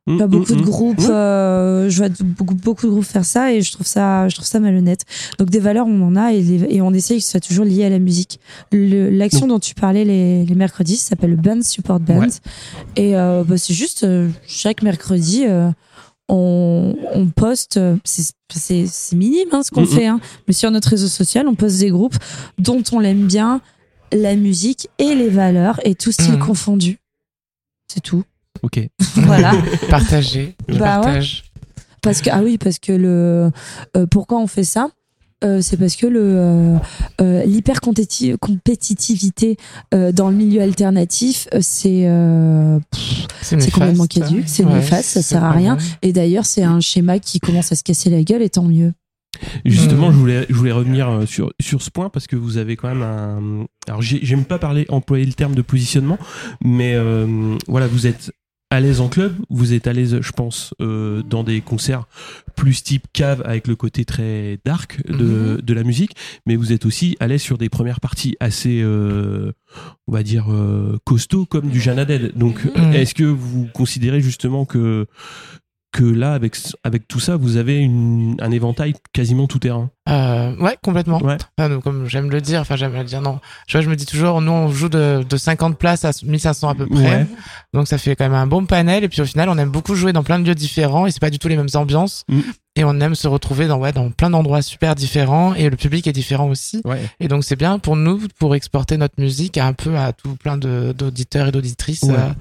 Je 0.09 0.15
vois 0.15 0.27
beaucoup 0.27 0.55
de 0.57 0.63
groupes, 0.63 1.07
euh, 1.11 1.89
je 1.91 1.97
vois 1.99 2.09
beaucoup, 2.25 2.55
beaucoup 2.57 2.87
de 2.87 2.91
groupes 2.91 3.05
faire 3.05 3.25
ça 3.27 3.53
et 3.53 3.61
je 3.63 3.71
trouve 3.71 3.87
ça, 3.87 4.27
je 4.29 4.35
trouve 4.35 4.47
ça 4.49 4.59
malhonnête. 4.59 5.03
Donc 5.39 5.49
des 5.51 5.61
valeurs, 5.61 5.87
on 5.87 6.03
en 6.03 6.17
a 6.17 6.33
et, 6.33 6.41
les- 6.41 6.67
et 6.77 6.83
on 6.83 6.93
essaye 6.93 7.19
que 7.19 7.25
ce 7.25 7.31
soit 7.33 7.41
toujours 7.41 7.65
lié 7.67 7.85
à 7.85 7.89
la 7.91 8.01
musique. 8.01 8.41
L'action 8.73 9.47
dont 9.47 9.61
tu 9.61 9.75
parlais 9.75 10.05
les, 10.05 10.45
les 10.45 10.55
mercredis 10.57 10.97
s'appelle 10.97 11.31
le 11.31 11.37
Band 11.37 11.63
Support 11.63 12.01
Band 12.01 12.19
Ouais. 12.21 12.29
et 12.97 13.17
euh, 13.17 13.45
bah, 13.47 13.59
c'est 13.59 13.75
juste 13.75 14.03
euh, 14.03 14.29
chaque 14.47 14.83
mercredi. 14.83 15.45
On, 16.35 16.97
on 17.15 17.27
poste, 17.27 17.79
c'est- 18.05 18.35
minime 19.15 19.49
hein, 19.53 19.63
ce 19.63 19.71
qu'on 19.71 19.85
fait, 19.87 20.07
hein, 20.07 20.19
mais 20.49 20.55
sur 20.55 20.71
notre 20.71 20.89
réseau 20.89 21.07
social, 21.09 21.47
on 21.47 21.55
poste 21.55 21.79
des 21.79 21.91
groupes 21.91 22.17
dont 22.59 22.83
on 22.93 22.99
l'aime 22.99 23.27
bien, 23.27 23.61
la 24.13 24.35
musique 24.37 24.89
et 24.99 25.15
les 25.15 25.29
valeurs 25.29 25.79
et 25.85 25.95
tout 25.95 26.11
style 26.13 26.33
Mhm. 26.35 26.39
confondu. 26.47 26.99
C'est 27.93 28.01
tout. 28.01 28.25
Ok. 28.63 28.81
Voilà. 29.17 29.53
Partager. 29.91 30.55
Bah 30.69 30.75
ouais. 30.75 30.79
partage. 30.79 31.45
Parce 32.03 32.21
que 32.21 32.31
ah 32.33 32.41
oui, 32.43 32.59
parce 32.59 32.79
que 32.79 32.93
le 32.93 33.51
euh, 33.97 34.07
pourquoi 34.11 34.39
on 34.39 34.47
fait 34.47 34.65
ça? 34.65 34.89
Euh, 35.43 35.61
c'est 35.61 35.77
parce 35.77 35.97
que 35.97 36.07
le 36.07 36.21
euh, 36.23 36.77
euh, 37.21 37.45
l'hyper 37.45 37.79
compéti- 37.81 38.37
compétitivité 38.39 39.57
euh, 39.95 40.13
dans 40.13 40.31
le 40.31 40.37
milieu 40.37 40.61
alternatif, 40.63 41.49
c'est 41.61 42.05
euh, 42.07 42.79
C'est 43.43 43.71
complètement 43.71 44.07
caduque, 44.07 44.45
c'est 44.47 44.65
néfaste, 44.65 45.09
ça 45.09 45.23
sert 45.23 45.45
à 45.45 45.51
rien. 45.53 45.77
et 46.03 46.13
d'ailleurs 46.13 46.47
c'est 46.47 46.63
un 46.63 46.81
schéma 46.81 47.19
qui 47.19 47.41
commence 47.41 47.73
à 47.73 47.77
se 47.77 47.83
casser 47.83 48.11
la 48.11 48.23
gueule 48.23 48.43
et 48.43 48.51
tant 48.51 48.65
mieux. 48.65 48.93
Justement, 49.65 50.09
Mhm. 50.09 50.13
je 50.13 50.19
voulais, 50.19 50.47
je 50.51 50.55
voulais 50.55 50.73
revenir 50.73 51.23
sur, 51.27 51.53
sur 51.61 51.81
ce 51.83 51.91
point 51.91 52.11
parce 52.11 52.27
que 52.27 52.37
vous 52.37 52.59
avez 52.59 52.77
quand 52.77 52.89
même 52.89 53.03
un. 53.03 53.65
Alors, 53.89 54.03
j'ai- 54.03 54.21
j'aime 54.23 54.45
pas 54.45 54.59
parler, 54.59 54.85
employer 54.91 55.25
le 55.25 55.33
terme 55.33 55.55
de 55.55 55.63
positionnement, 55.63 56.19
mais 56.63 56.93
euh, 56.95 57.57
voilà, 57.67 57.87
vous 57.89 58.07
êtes 58.07 58.31
à 58.73 58.81
l'aise 58.81 59.01
en 59.03 59.09
club, 59.09 59.35
vous 59.51 59.75
êtes 59.75 59.87
à 59.87 59.93
l'aise, 59.93 60.19
je 60.23 60.33
pense, 60.33 60.75
euh, 60.81 61.23
dans 61.23 61.45
des 61.45 61.61
concerts 61.61 62.07
plus 62.57 62.83
type 62.83 63.07
cave 63.13 63.43
avec 63.45 63.67
le 63.69 63.77
côté 63.77 64.05
très 64.05 64.59
dark 64.65 65.07
de, 65.07 65.61
de 65.63 65.75
la 65.75 65.83
musique, 65.85 66.13
mais 66.47 66.57
vous 66.57 66.73
êtes 66.73 66.87
aussi 66.87 67.17
à 67.21 67.27
l'aise 67.29 67.43
sur 67.43 67.59
des 67.59 67.69
premières 67.69 68.01
parties 68.01 68.37
assez, 68.41 68.81
euh, 68.83 69.53
on 70.09 70.13
va 70.13 70.23
dire, 70.23 70.47
euh, 70.51 70.97
costauds 71.05 71.45
comme 71.47 71.69
du 71.69 71.81
Jeanne 71.81 72.05
Dead. 72.05 72.33
Donc, 72.37 72.65
Mhm. 72.75 72.93
est-ce 72.95 73.15
que 73.15 73.25
vous 73.25 73.69
considérez 73.75 74.21
justement 74.21 74.65
que 74.65 75.07
que 75.93 76.05
là, 76.05 76.33
avec, 76.33 76.57
avec 76.85 77.07
tout 77.07 77.21
ça, 77.21 77.37
vous 77.37 77.57
avez 77.59 77.79
une, 77.79 78.37
un 78.41 78.51
éventail 78.51 78.95
quasiment 79.13 79.47
tout 79.47 79.59
terrain 79.59 79.91
Euh, 80.09 80.57
ouais, 80.57 80.77
complètement. 80.83 81.23
Ouais. 81.23 81.37
Enfin, 81.59 81.81
comme 81.81 82.09
j'aime 82.09 82.31
le 82.31 82.41
dire, 82.41 82.61
enfin 82.61 82.77
j'aime 82.77 82.95
le 82.95 83.05
dire 83.05 83.21
non. 83.21 83.41
Je 83.67 83.77
vois, 83.77 83.85
je 83.85 83.91
me 83.91 83.95
dis 83.95 84.07
toujours, 84.07 84.41
nous 84.41 84.51
on 84.51 84.69
joue 84.69 84.89
de, 84.89 85.23
de 85.29 85.37
50 85.37 85.79
places 85.79 86.05
à 86.07 86.11
1500 86.25 86.69
à 86.71 86.75
peu 86.75 86.87
près. 86.87 87.03
Ouais. 87.03 87.27
Donc 87.75 87.89
ça 87.89 87.99
fait 87.99 88.17
quand 88.17 88.25
même 88.25 88.33
un 88.35 88.47
bon 88.47 88.65
panel. 88.65 89.05
Et 89.05 89.09
puis 89.09 89.21
au 89.21 89.27
final, 89.27 89.49
on 89.51 89.59
aime 89.59 89.71
beaucoup 89.71 89.95
jouer 89.95 90.13
dans 90.15 90.23
plein 90.23 90.39
de 90.39 90.47
lieux 90.49 90.55
différents 90.55 91.07
et 91.07 91.11
c'est 91.11 91.21
pas 91.21 91.31
du 91.31 91.39
tout 91.39 91.49
les 91.49 91.57
mêmes 91.57 91.69
ambiances. 91.75 92.25
Mm. 92.29 92.41
Et 92.77 92.85
on 92.85 92.99
aime 93.01 93.15
se 93.15 93.29
retrouver 93.29 93.67
dans 93.67 93.79
ouais 93.79 93.93
dans 93.93 94.09
plein 94.11 94.31
d'endroits 94.31 94.63
super 94.63 94.95
différents 94.95 95.53
et 95.55 95.69
le 95.69 95.77
public 95.77 96.07
est 96.07 96.13
différent 96.13 96.49
aussi. 96.49 96.81
Ouais. 96.87 97.03
Et 97.21 97.29
donc 97.29 97.45
c'est 97.45 97.57
bien 97.57 97.79
pour 97.79 97.97
nous 97.97 98.19
pour 98.39 98.55
exporter 98.55 98.97
notre 98.97 99.21
musique 99.21 99.59
un 99.59 99.75
peu 99.75 99.95
à 99.99 100.15
tout 100.15 100.37
plein 100.37 100.57
d'auditeurs 100.57 101.49
et 101.49 101.53
d'auditrices. 101.53 102.03
Ouais. 102.05 102.15
euh. 102.17 102.33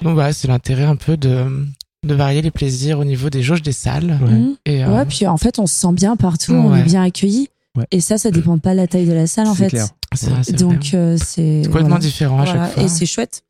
Donc 0.00 0.14
voilà, 0.14 0.32
c'est 0.32 0.48
l'intérêt 0.48 0.84
un 0.84 0.96
peu 0.96 1.18
de 1.18 1.66
de 2.04 2.14
varier 2.14 2.42
les 2.42 2.50
plaisirs 2.50 2.98
au 2.98 3.04
niveau 3.04 3.30
des 3.30 3.42
jauges 3.42 3.62
des 3.62 3.72
salles. 3.72 4.18
Ouais. 4.22 4.30
Mhm. 4.32 4.56
Et 4.66 4.84
euh, 4.84 4.88
Ouais, 4.96 5.04
puis 5.04 5.26
en 5.26 5.36
fait 5.36 5.58
on 5.58 5.66
se 5.66 5.74
sent 5.74 5.92
bien 5.92 6.16
partout, 6.16 6.52
on 6.52 6.74
est 6.74 6.82
bien 6.82 7.02
accueilli. 7.02 7.48
Ouais. 7.76 7.86
Et 7.90 8.00
ça, 8.00 8.18
ça 8.18 8.30
dépend 8.30 8.58
pas 8.58 8.72
de 8.72 8.76
la 8.76 8.86
taille 8.86 9.06
de 9.06 9.12
la 9.14 9.26
salle 9.26 9.46
en 9.46 9.54
C'est 9.54 9.64
fait. 9.64 9.68
clair. 9.70 9.86
c'est 10.14 10.28
vrai, 10.30 10.40
c'est 10.42 10.52
Donc 10.58 10.90
euh, 10.94 11.16
c'est 11.22 11.62
complètement 11.64 11.88
voilà. 11.90 11.98
différent 12.00 12.40
à 12.40 12.44
Voilà. 12.44 12.64
chaque 12.66 12.74
fois. 12.74 12.82
Et 12.82 12.88
c'est 12.88 13.06
chouette. 13.06 13.44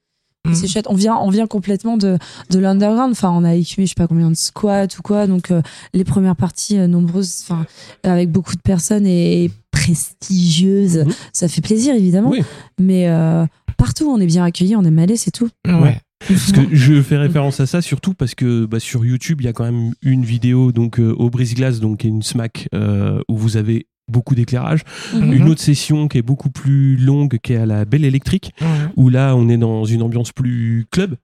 Mm. 0.44 0.54
C'est 0.54 0.68
chouette. 0.68 0.86
On 0.88 0.94
vient, 0.94 1.16
on 1.16 1.30
vient 1.30 1.46
complètement 1.46 1.96
de, 1.96 2.18
de 2.50 2.58
l'underground. 2.58 3.12
Enfin, 3.12 3.30
on 3.30 3.42
a 3.44 3.54
écumé, 3.54 3.86
je 3.86 3.90
sais 3.90 3.94
pas 3.96 4.06
combien 4.06 4.30
de 4.30 4.36
squats 4.36 4.86
ou 4.98 5.02
quoi. 5.02 5.26
Donc, 5.26 5.50
euh, 5.50 5.62
les 5.94 6.04
premières 6.04 6.36
parties 6.36 6.78
euh, 6.78 6.86
nombreuses, 6.88 7.42
enfin, 7.42 7.64
avec 8.04 8.30
beaucoup 8.30 8.54
de 8.54 8.60
personnes 8.60 9.06
et, 9.06 9.50
prestigieuses, 9.70 10.98
Mhm. 10.98 11.12
ça 11.32 11.48
fait 11.48 11.60
plaisir 11.60 11.94
évidemment. 11.94 12.30
Oui. 12.30 12.42
Mais 12.78 13.08
euh, 13.08 13.44
partout, 13.76 14.08
on 14.10 14.20
est 14.20 14.26
bien 14.26 14.44
accueillis, 14.44 14.76
on 14.76 14.84
est 14.84 14.90
malais, 14.90 15.16
c'est 15.16 15.30
tout. 15.30 15.48
Ouais. 15.66 15.98
Parce 16.28 16.52
que 16.52 16.60
je 16.72 17.00
fais 17.02 17.16
référence 17.16 17.60
à 17.60 17.66
ça 17.66 17.82
surtout 17.82 18.14
parce 18.14 18.34
que 18.34 18.64
bah, 18.66 18.80
sur 18.80 19.04
YouTube, 19.04 19.40
il 19.40 19.44
y 19.44 19.48
a 19.48 19.52
quand 19.52 19.64
même 19.64 19.92
une 20.02 20.24
vidéo 20.24 20.72
donc 20.72 20.98
euh, 21.00 21.14
au 21.18 21.30
brise-glace, 21.30 21.80
donc 21.80 21.98
qui 21.98 22.06
est 22.06 22.10
une 22.10 22.22
smack 22.22 22.68
euh, 22.74 23.20
où 23.28 23.36
vous 23.36 23.56
avez 23.56 23.86
beaucoup 24.08 24.34
d'éclairage. 24.34 24.80
Mhm. 25.14 25.32
Une 25.32 25.48
autre 25.48 25.60
session 25.60 26.08
qui 26.08 26.18
est 26.18 26.22
beaucoup 26.22 26.50
plus 26.50 26.96
longue, 26.96 27.38
qui 27.42 27.52
est 27.54 27.56
à 27.56 27.66
la 27.66 27.84
Belle 27.84 28.04
Électrique, 28.04 28.52
Ouais. 28.60 28.66
où 28.96 29.08
là, 29.08 29.34
on 29.36 29.48
est 29.48 29.56
dans 29.56 29.84
une 29.84 30.02
ambiance 30.02 30.32
plus 30.32 30.86
club. 30.90 31.16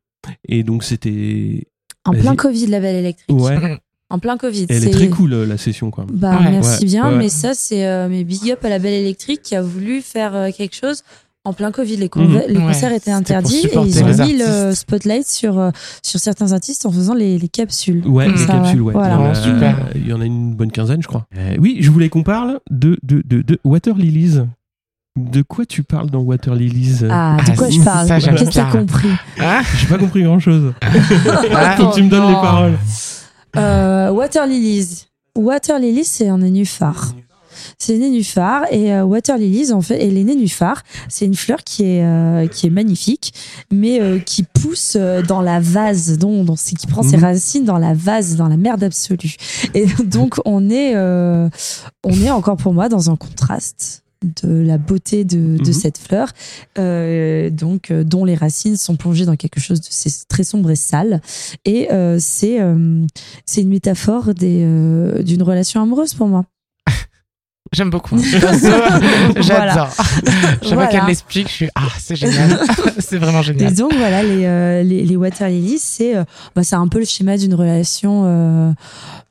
Et 0.49 0.63
donc, 0.63 0.85
c'était. 0.85 1.67
En 2.05 2.13
plein 2.13 2.35
Covid, 2.37 2.67
la 2.69 2.81
belle 2.81 2.97
électrique. 2.97 3.37
Ouais, 3.39 3.79
En 4.11 4.19
plein 4.19 4.39
Covid. 4.39 4.67
elle 4.71 4.85
est 4.87 4.91
très 4.91 5.09
cool, 5.09 5.35
euh, 5.35 5.45
la 5.47 5.59
session, 5.59 5.91
quoi. 5.91 6.07
Bah, 6.11 6.39
Ouais. 6.39 6.51
merci 6.51 6.81
Ouais, 6.85 6.87
bien. 6.87 7.11
ouais. 7.11 7.19
Mais 7.19 7.29
ça, 7.29 7.53
c'est 7.53 7.87
euh, 7.87 8.09
mes 8.09 8.25
big 8.25 8.51
up 8.51 8.65
à 8.65 8.71
la 8.71 8.79
belle 8.79 8.95
électrique 8.95 9.43
qui 9.43 9.55
a 9.55 9.61
voulu 9.63 10.01
faire 10.01 10.35
euh, 10.35 10.51
quelque 10.57 10.75
chose 10.75 11.03
en 11.49 11.53
plein 11.53 11.73
Covid. 11.73 11.97
Les, 11.97 12.09
con- 12.09 12.21
Mhm. 12.21 12.43
les 12.49 12.57
Ouais, 12.59 12.63
concerts 12.67 12.93
étaient 12.93 13.11
interdits 13.11 13.67
et 13.67 13.79
ils 13.85 14.03
ont 14.05 14.25
mis 14.27 14.37
le 14.39 14.73
spotlight 14.75 15.27
sur, 15.27 15.59
euh, 15.59 15.71
sur 16.03 16.21
certains 16.21 16.53
artistes 16.53 16.87
en 16.87 16.93
faisant 16.93 17.15
les, 17.15 17.39
les 17.39 17.49
capsules. 17.49 18.07
Ouais, 18.07 18.29
les 18.29 18.37
ça, 18.37 18.53
capsules, 18.53 18.81
ouais. 18.83 18.93
Voilà. 18.93 19.15
Il, 19.15 19.21
y 19.21 19.25
en 19.27 19.31
a, 19.31 19.35
Super. 19.35 19.77
il 19.95 20.07
y 20.09 20.13
en 20.13 20.21
a 20.21 20.25
une 20.25 20.55
bonne 20.55 20.71
quinzaine, 20.71 21.03
je 21.03 21.09
crois. 21.09 21.27
Euh, 21.37 21.57
oui, 21.59 21.79
je 21.81 21.91
voulais 21.91 22.09
qu'on 22.09 22.23
parle 22.23 22.61
de, 22.71 22.99
de, 23.03 23.23
de, 23.27 23.43
de 23.43 23.59
Water 23.65 23.95
Lilies. 23.97 24.41
De 25.17 25.43
quoi 25.43 25.67
tu 25.67 25.83
parles 25.83 26.11
dans 26.11 26.21
Water 26.21 26.55
Lilies 26.55 26.99
Ah, 27.11 27.39
de 27.45 27.51
Ah, 27.51 27.57
quoi 27.57 27.69
je 27.71 27.81
parle 27.81 28.07
Qu'est-ce 28.07 28.45
que 28.45 28.55
t'as 28.55 28.71
compris 28.71 29.09
Ah, 29.41 29.63
J'ai 29.77 29.87
pas 29.89 29.99
compris 29.99 30.23
grand 30.23 30.39
chose. 30.39 30.73
ah, 30.81 31.75
Faut 31.77 31.89
que 31.89 31.95
tu 31.97 32.03
me 32.05 32.09
donnes 32.09 32.29
les 32.29 32.35
paroles. 32.35 32.79
euh, 33.57 34.11
Water 34.11 34.47
Lilies. 34.47 35.07
Water 35.37 35.79
Lilies, 35.81 36.05
c'est 36.05 36.29
un 36.29 36.39
nénuphar. 36.39 37.15
C'est 37.81 37.95
une 37.95 38.01
nénuphar 38.01 38.65
et 38.73 38.93
euh, 38.93 39.05
Water 39.05 39.39
Lilies 39.39 39.73
en 39.73 39.81
fait 39.81 40.03
et 40.05 40.11
les 40.11 40.25
nénuphars 40.25 40.83
c'est 41.09 41.27
une 41.27 41.37
fleur 41.37 41.63
qui 41.63 41.85
est 41.85 42.05
euh, 42.05 42.49
qui 42.49 42.67
est 42.67 42.71
magnifique 42.71 43.33
mais 43.73 44.01
euh, 44.01 44.19
qui 44.19 44.43
pousse 44.43 44.95
euh, 44.99 45.23
dans 45.23 45.41
la 45.41 45.61
vase 45.61 46.19
dont, 46.19 46.43
dont 46.43 46.57
c'est 46.57 46.75
qui 46.75 46.89
prend 46.89 47.05
ses 47.05 47.17
Mhm. 47.17 47.23
racines 47.25 47.65
dans 47.65 47.79
la 47.79 47.95
vase 47.95 48.35
dans 48.37 48.49
la 48.49 48.57
merde 48.57 48.83
absolue. 48.83 49.37
Et 49.75 49.87
donc 50.05 50.37
on 50.45 50.71
est 50.71 50.97
euh, 50.97 51.49
on 52.05 52.21
est 52.21 52.31
encore 52.31 52.57
pour 52.57 52.75
moi 52.75 52.89
dans 52.89 53.11
un 53.11 53.17
contraste 53.17 54.03
de 54.43 54.49
la 54.49 54.79
beauté 54.79 55.25
de, 55.25 55.59
de 55.59 55.69
Mhm. 55.69 55.73
cette 55.73 55.99
fleur 55.99 56.33
euh, 56.81 57.49
donc 57.51 57.93
euh, 57.93 58.03
dont 58.03 58.25
les 58.25 58.35
racines 58.35 58.77
sont 58.77 58.97
plongées 58.97 59.25
dans 59.27 59.37
quelque 59.37 59.61
chose 59.61 59.81
de 59.81 59.89
très 60.29 60.43
sombre 60.43 60.73
et 60.73 60.77
sale. 60.77 61.21
Et 61.65 61.93
euh, 61.93 62.17
c'est 62.21 62.61
euh, 62.61 63.07
c'est 63.47 63.63
une 63.63 63.69
métaphore 63.69 64.35
des 64.35 64.63
euh, 64.65 65.23
d'une 65.23 65.45
relation 65.45 65.81
amoureuse 65.81 66.15
pour 66.15 66.27
moi 66.27 66.45
J'aime 67.73 67.91
beaucoup. 67.91 68.17
Perso, 68.41 68.67
J'adore. 69.41 69.89
Chaque 69.91 70.59
fois 70.63 70.75
Voilà. 70.75 70.87
qu'elle 70.89 71.05
l'explique, 71.07 71.49
je 71.49 71.53
suis 71.53 71.69
ah 71.75 71.83
c'est 71.99 72.17
génial. 72.17 72.59
c'est 72.99 73.19
vraiment 73.19 73.41
Et 73.41 73.45
génial. 73.45 73.75
donc 73.75 73.95
voilà, 73.95 74.23
les, 74.23 74.45
euh, 74.47 74.83
les, 74.83 75.05
les 75.05 75.17
water 75.17 75.49
lilies, 75.49 75.79
c'est 75.79 76.17
euh, 76.17 76.25
bah, 76.57 76.65
c'est 76.65 76.77
un 76.77 76.89
peu 76.89 76.99
le 76.99 77.05
schéma 77.05 77.37
d'une 77.37 77.55
relation 77.55 78.23
euh, 78.27 78.73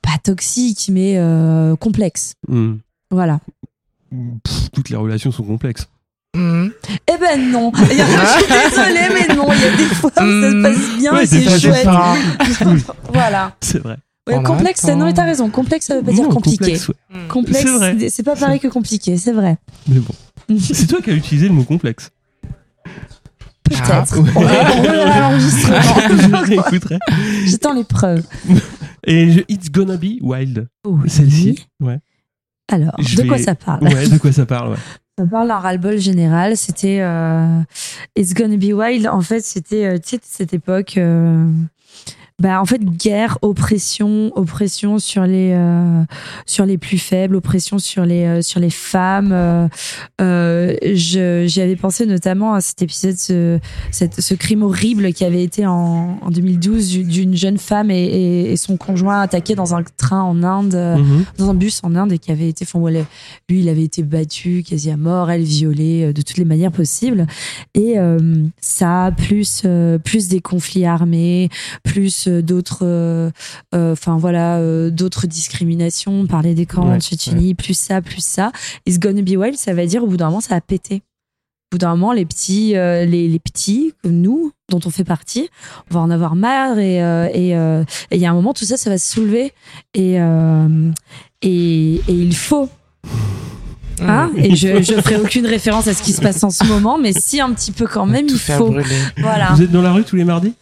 pas 0.02 0.18
toxique, 0.24 0.90
mais 0.92 1.16
euh, 1.18 1.76
complexe. 1.76 2.34
Hmm. 2.48 2.76
Voilà. 3.12 3.40
Pff, 4.44 4.70
toutes 4.72 4.90
les 4.90 4.96
relations 4.98 5.32
sont 5.32 5.44
complexes. 5.44 5.88
Mhm. 6.36 6.72
Eh 7.08 7.18
ben 7.20 7.52
non, 7.52 7.72
je 7.76 7.84
suis 7.84 7.96
désolée, 7.96 9.10
mais 9.14 9.36
non, 9.36 9.48
il 9.52 9.62
y 9.62 9.66
a 9.66 9.76
des 9.76 9.86
fois 9.86 10.12
où 10.12 10.14
ça 10.14 10.22
se 10.22 10.54
Mm. 10.54 10.62
passe 10.64 10.98
bien 11.00 11.14
Ouais, 11.14 11.24
et 11.24 11.26
c'est 11.26 11.60
chouette. 11.60 11.88
Voilà. 13.12 13.56
c'est 13.62 13.80
vrai. 13.80 13.98
Ouais, 14.28 14.44
complexe, 14.44 14.84
attend. 14.86 14.98
non 14.98 15.06
mais 15.06 15.14
t'as 15.14 15.24
raison, 15.26 15.50
complexe 15.50 15.86
ça 15.86 15.96
veut 15.96 16.04
pas 16.04 16.12
dire 16.12 16.28
compliqué. 16.28 16.58
complexe, 16.58 16.88
ouais. 16.90 16.96
Complexe, 17.28 18.14
C'est 18.14 18.24
pas 18.24 18.36
pareil 18.36 18.60
que 18.60 18.68
compliqué, 18.68 19.18
c'est 19.18 19.32
vrai. 19.32 19.58
Mais 19.88 20.00
bon. 20.00 20.14
C'est 20.60 20.88
toi 20.88 21.02
qui 21.02 21.10
as 21.12 21.14
utilisé 21.14 21.48
le 21.48 21.54
mot 21.54 21.64
complexe. 21.64 22.10
Peut-être. 23.64 23.84
Ah, 23.92 24.04
On 24.18 24.22
va- 24.22 24.32
on 24.78 25.20
l'enregistrement. 25.20 26.98
J'attends 27.46 27.74
les 27.74 27.84
preuves. 27.84 28.24
Et 29.06 29.32
je- 29.32 29.42
It's 29.50 29.70
Gonna 29.72 29.98
Be 29.98 30.22
Wild. 30.22 30.68
Oui. 30.86 31.10
Celle-ci. 31.10 31.66
Ouais. 31.82 32.00
Alors, 32.70 32.94
Je 33.00 33.16
de 33.18 33.24
quoi 33.28 33.38
ça 33.38 33.56
parle 33.56 33.84
Ouais, 33.84 34.08
de 34.08 34.18
quoi 34.18 34.32
ça 34.32 34.46
parle, 34.46 34.72
ouais. 34.72 34.78
Ça 35.18 35.26
parle 35.26 35.48
d'un 35.48 35.58
ras-le-bol 35.58 35.98
général. 35.98 36.56
C'était 36.58 37.00
euh, 37.02 37.60
It's 38.18 38.34
Gonna 38.34 38.58
Be 38.58 38.74
Wild. 38.74 39.08
En 39.08 39.22
fait, 39.22 39.42
c'était 39.44 39.86
euh, 39.86 39.98
cette 40.04 40.54
époque 40.54 40.98
euh, 40.98 41.50
bah 42.40 42.62
en 42.62 42.66
fait 42.66 42.84
guerre, 42.86 43.40
oppression, 43.42 44.32
oppression 44.36 45.00
sur 45.00 45.24
les 45.24 45.54
euh, 45.54 46.04
sur 46.46 46.68
les 46.68 46.78
plus 46.78 47.00
faibles, 47.00 47.36
oppression 47.36 47.80
sur 47.80 48.06
les 48.06 48.26
euh, 48.26 48.42
sur 48.44 48.60
les 48.60 48.70
femmes. 48.70 49.32
Euh, 49.32 49.68
euh, 50.22 50.76
j'y 50.84 51.62
avais 51.62 51.76
pensé 51.76 52.06
notamment 52.06 52.54
à 52.54 52.62
cet 52.62 52.84
épisode, 52.84 53.18
ce, 53.18 53.60
cette- 53.90 54.22
ce 54.22 54.36
crime 54.36 54.62
horrible 54.62 55.14
qui 55.14 55.26
avait 55.26 55.42
été 55.44 55.66
en, 55.66 56.20
en 56.22 56.30
2012 56.30 56.90
du- 56.90 57.04
d'une 57.06 57.36
jeune 57.36 57.58
femme 57.58 57.90
et, 57.90 58.04
et- 58.04 58.52
et 58.52 58.56
son 58.58 58.78
conjoint 58.78 59.20
attaqué 59.22 59.56
dans 59.56 59.74
un 59.74 59.82
train 59.98 60.22
en 60.22 60.44
Inde, 60.44 60.76
Mhm. 60.76 61.26
dans 61.40 61.50
un 61.50 61.56
bus 61.56 61.80
en 61.82 61.96
Inde 61.96 62.12
et 62.12 62.20
qui 62.20 62.32
avait 62.32 62.50
été, 62.50 62.66
enfin, 62.68 62.78
voilà, 62.80 63.00
lui 63.50 63.62
il 63.62 63.70
avait 63.70 63.84
été 63.84 64.04
battu 64.04 64.62
quasi 64.68 64.92
à 64.92 64.98
mort, 64.98 65.32
elle 65.32 65.42
violée 65.42 66.14
de 66.14 66.22
toutes 66.22 66.38
les 66.38 66.46
manières 66.46 66.72
possibles. 66.72 67.26
Et 67.74 67.96
ça, 68.62 69.12
plus 69.18 69.64
plus 70.04 70.28
des 70.28 70.40
conflits 70.42 70.86
armés, 70.86 71.50
plus 71.84 72.27
euh, 72.28 72.42
d'autres, 72.42 72.80
euh, 72.84 73.32
euh, 73.76 73.94
enfin 73.94 74.18
voilà, 74.18 74.58
euh, 74.58 74.90
d'autres 74.90 75.28
discriminations, 75.28 76.26
parler 76.28 76.54
des 76.54 76.66
camps 76.66 76.88
Ouais, 76.88 76.96
en 76.96 77.00
Tchétchénie, 77.00 77.54
plus 77.56 77.78
ça, 77.78 78.02
plus 78.02 78.24
ça. 78.24 78.52
It's 78.86 79.00
gonna 79.00 79.22
be 79.22 79.36
wild, 79.38 79.58
ça 79.58 79.74
va 79.74 79.86
dire 79.86 80.04
au 80.04 80.08
bout 80.08 80.18
d'un 80.18 80.28
moment 80.28 80.42
ça 80.42 80.56
va 80.56 80.62
péter. 80.62 81.02
Au 81.70 81.76
bout 81.76 81.80
d'un 81.80 81.96
moment, 81.96 82.14
les 82.14 82.26
petits, 82.26 82.78
euh, 82.78 83.04
les, 83.04 83.28
les 83.28 83.40
petits 83.40 83.94
comme 84.02 84.22
nous, 84.22 84.52
dont 84.70 84.80
on 84.86 84.90
fait 84.90 85.04
partie, 85.04 85.50
on 85.92 85.96
va 85.96 86.00
en 86.00 86.10
avoir 86.10 86.36
marre 86.36 86.80
et 86.80 87.04
euh, 87.04 87.28
et 87.34 87.58
euh, 87.58 87.84
et 88.12 88.16
il 88.16 88.22
y 88.22 88.26
a 88.26 88.32
un 88.32 88.36
moment 88.36 88.54
tout 88.54 88.66
ça, 88.66 88.78
ça 88.78 88.90
va 88.90 88.98
se 88.98 89.10
soulever 89.10 89.52
et 89.94 90.22
euh, 90.22 90.92
et, 91.42 91.96
et 91.96 92.14
il 92.14 92.36
faut 92.36 92.70
Hein? 94.02 94.32
Et 94.38 94.56
je, 94.56 94.82
je 94.82 94.94
ferai 95.02 95.18
aucune 95.18 95.46
référence 95.46 95.88
à 95.88 95.94
ce 95.94 96.04
qui 96.04 96.14
se 96.14 96.22
passe 96.22 96.44
en 96.44 96.50
ce 96.50 96.64
moment, 96.66 96.98
mais 96.98 97.14
si 97.14 97.42
un 97.42 97.52
petit 97.54 97.72
peu 97.72 97.86
quand 97.88 98.06
même, 98.06 98.28
il 98.30 98.38
faut. 98.38 98.70
brûler. 98.70 98.86
Voilà. 99.18 99.54
Vous 99.54 99.64
êtes 99.64 99.72
dans 99.72 99.82
la 99.82 99.92
rue 99.92 100.04
tous 100.04 100.16
les 100.16 100.24
mardis? 100.24 100.54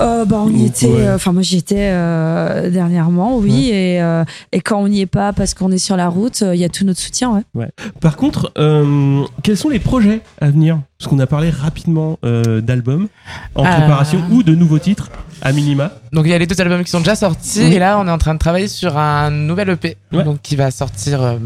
Euh, 0.00 0.24
bah, 0.24 0.36
on 0.44 0.48
y 0.50 0.62
Ouais. 0.62 0.66
était. 0.66 0.86
euh, 0.88 1.14
Enfin, 1.14 1.32
moi, 1.32 1.42
j'y 1.42 1.58
étais 1.58 1.76
euh, 1.92 2.70
dernièrement, 2.70 3.36
oui. 3.38 3.70
Et, 3.70 4.02
euh, 4.02 4.24
et 4.52 4.60
quand 4.60 4.78
on 4.80 4.88
n'y 4.88 5.00
est 5.00 5.06
pas 5.06 5.32
parce 5.32 5.54
qu'on 5.54 5.70
est 5.70 5.78
sur 5.78 5.96
la 5.96 6.08
route, 6.08 6.42
euh, 6.42 6.54
il 6.54 6.60
y 6.60 6.64
a 6.64 6.68
tout 6.68 6.84
notre 6.84 7.00
soutien, 7.00 7.42
ouais. 7.54 7.68
Par 8.00 8.16
contre, 8.16 8.52
euh, 8.58 9.22
quels 9.42 9.56
sont 9.56 9.68
les 9.68 9.78
projets 9.78 10.20
à 10.40 10.50
venir? 10.50 10.80
Parce 10.98 11.10
qu'on 11.10 11.18
a 11.18 11.26
parlé 11.26 11.50
rapidement 11.50 12.18
euh, 12.24 12.60
d'albums 12.60 13.08
en 13.54 13.64
Ah. 13.64 13.76
préparation 13.78 14.20
ou 14.30 14.42
de 14.42 14.54
nouveaux 14.54 14.78
titres 14.78 15.10
à 15.42 15.52
minima. 15.52 15.90
Donc 16.12 16.26
il 16.26 16.30
y 16.30 16.34
a 16.34 16.38
les 16.38 16.46
deux 16.46 16.60
albums 16.60 16.84
qui 16.84 16.90
sont 16.90 17.00
déjà 17.00 17.16
sortis 17.16 17.60
Oui. 17.64 17.74
et 17.74 17.78
là 17.80 17.98
on 17.98 18.06
est 18.06 18.10
en 18.10 18.18
train 18.18 18.34
de 18.34 18.38
travailler 18.38 18.68
sur 18.68 18.96
un 18.96 19.30
nouvel 19.30 19.70
EP 19.70 19.96
Ouais. 20.12 20.22
donc 20.22 20.40
qui 20.42 20.54
va 20.54 20.70
sortir 20.70 21.20
euh, 21.20 21.38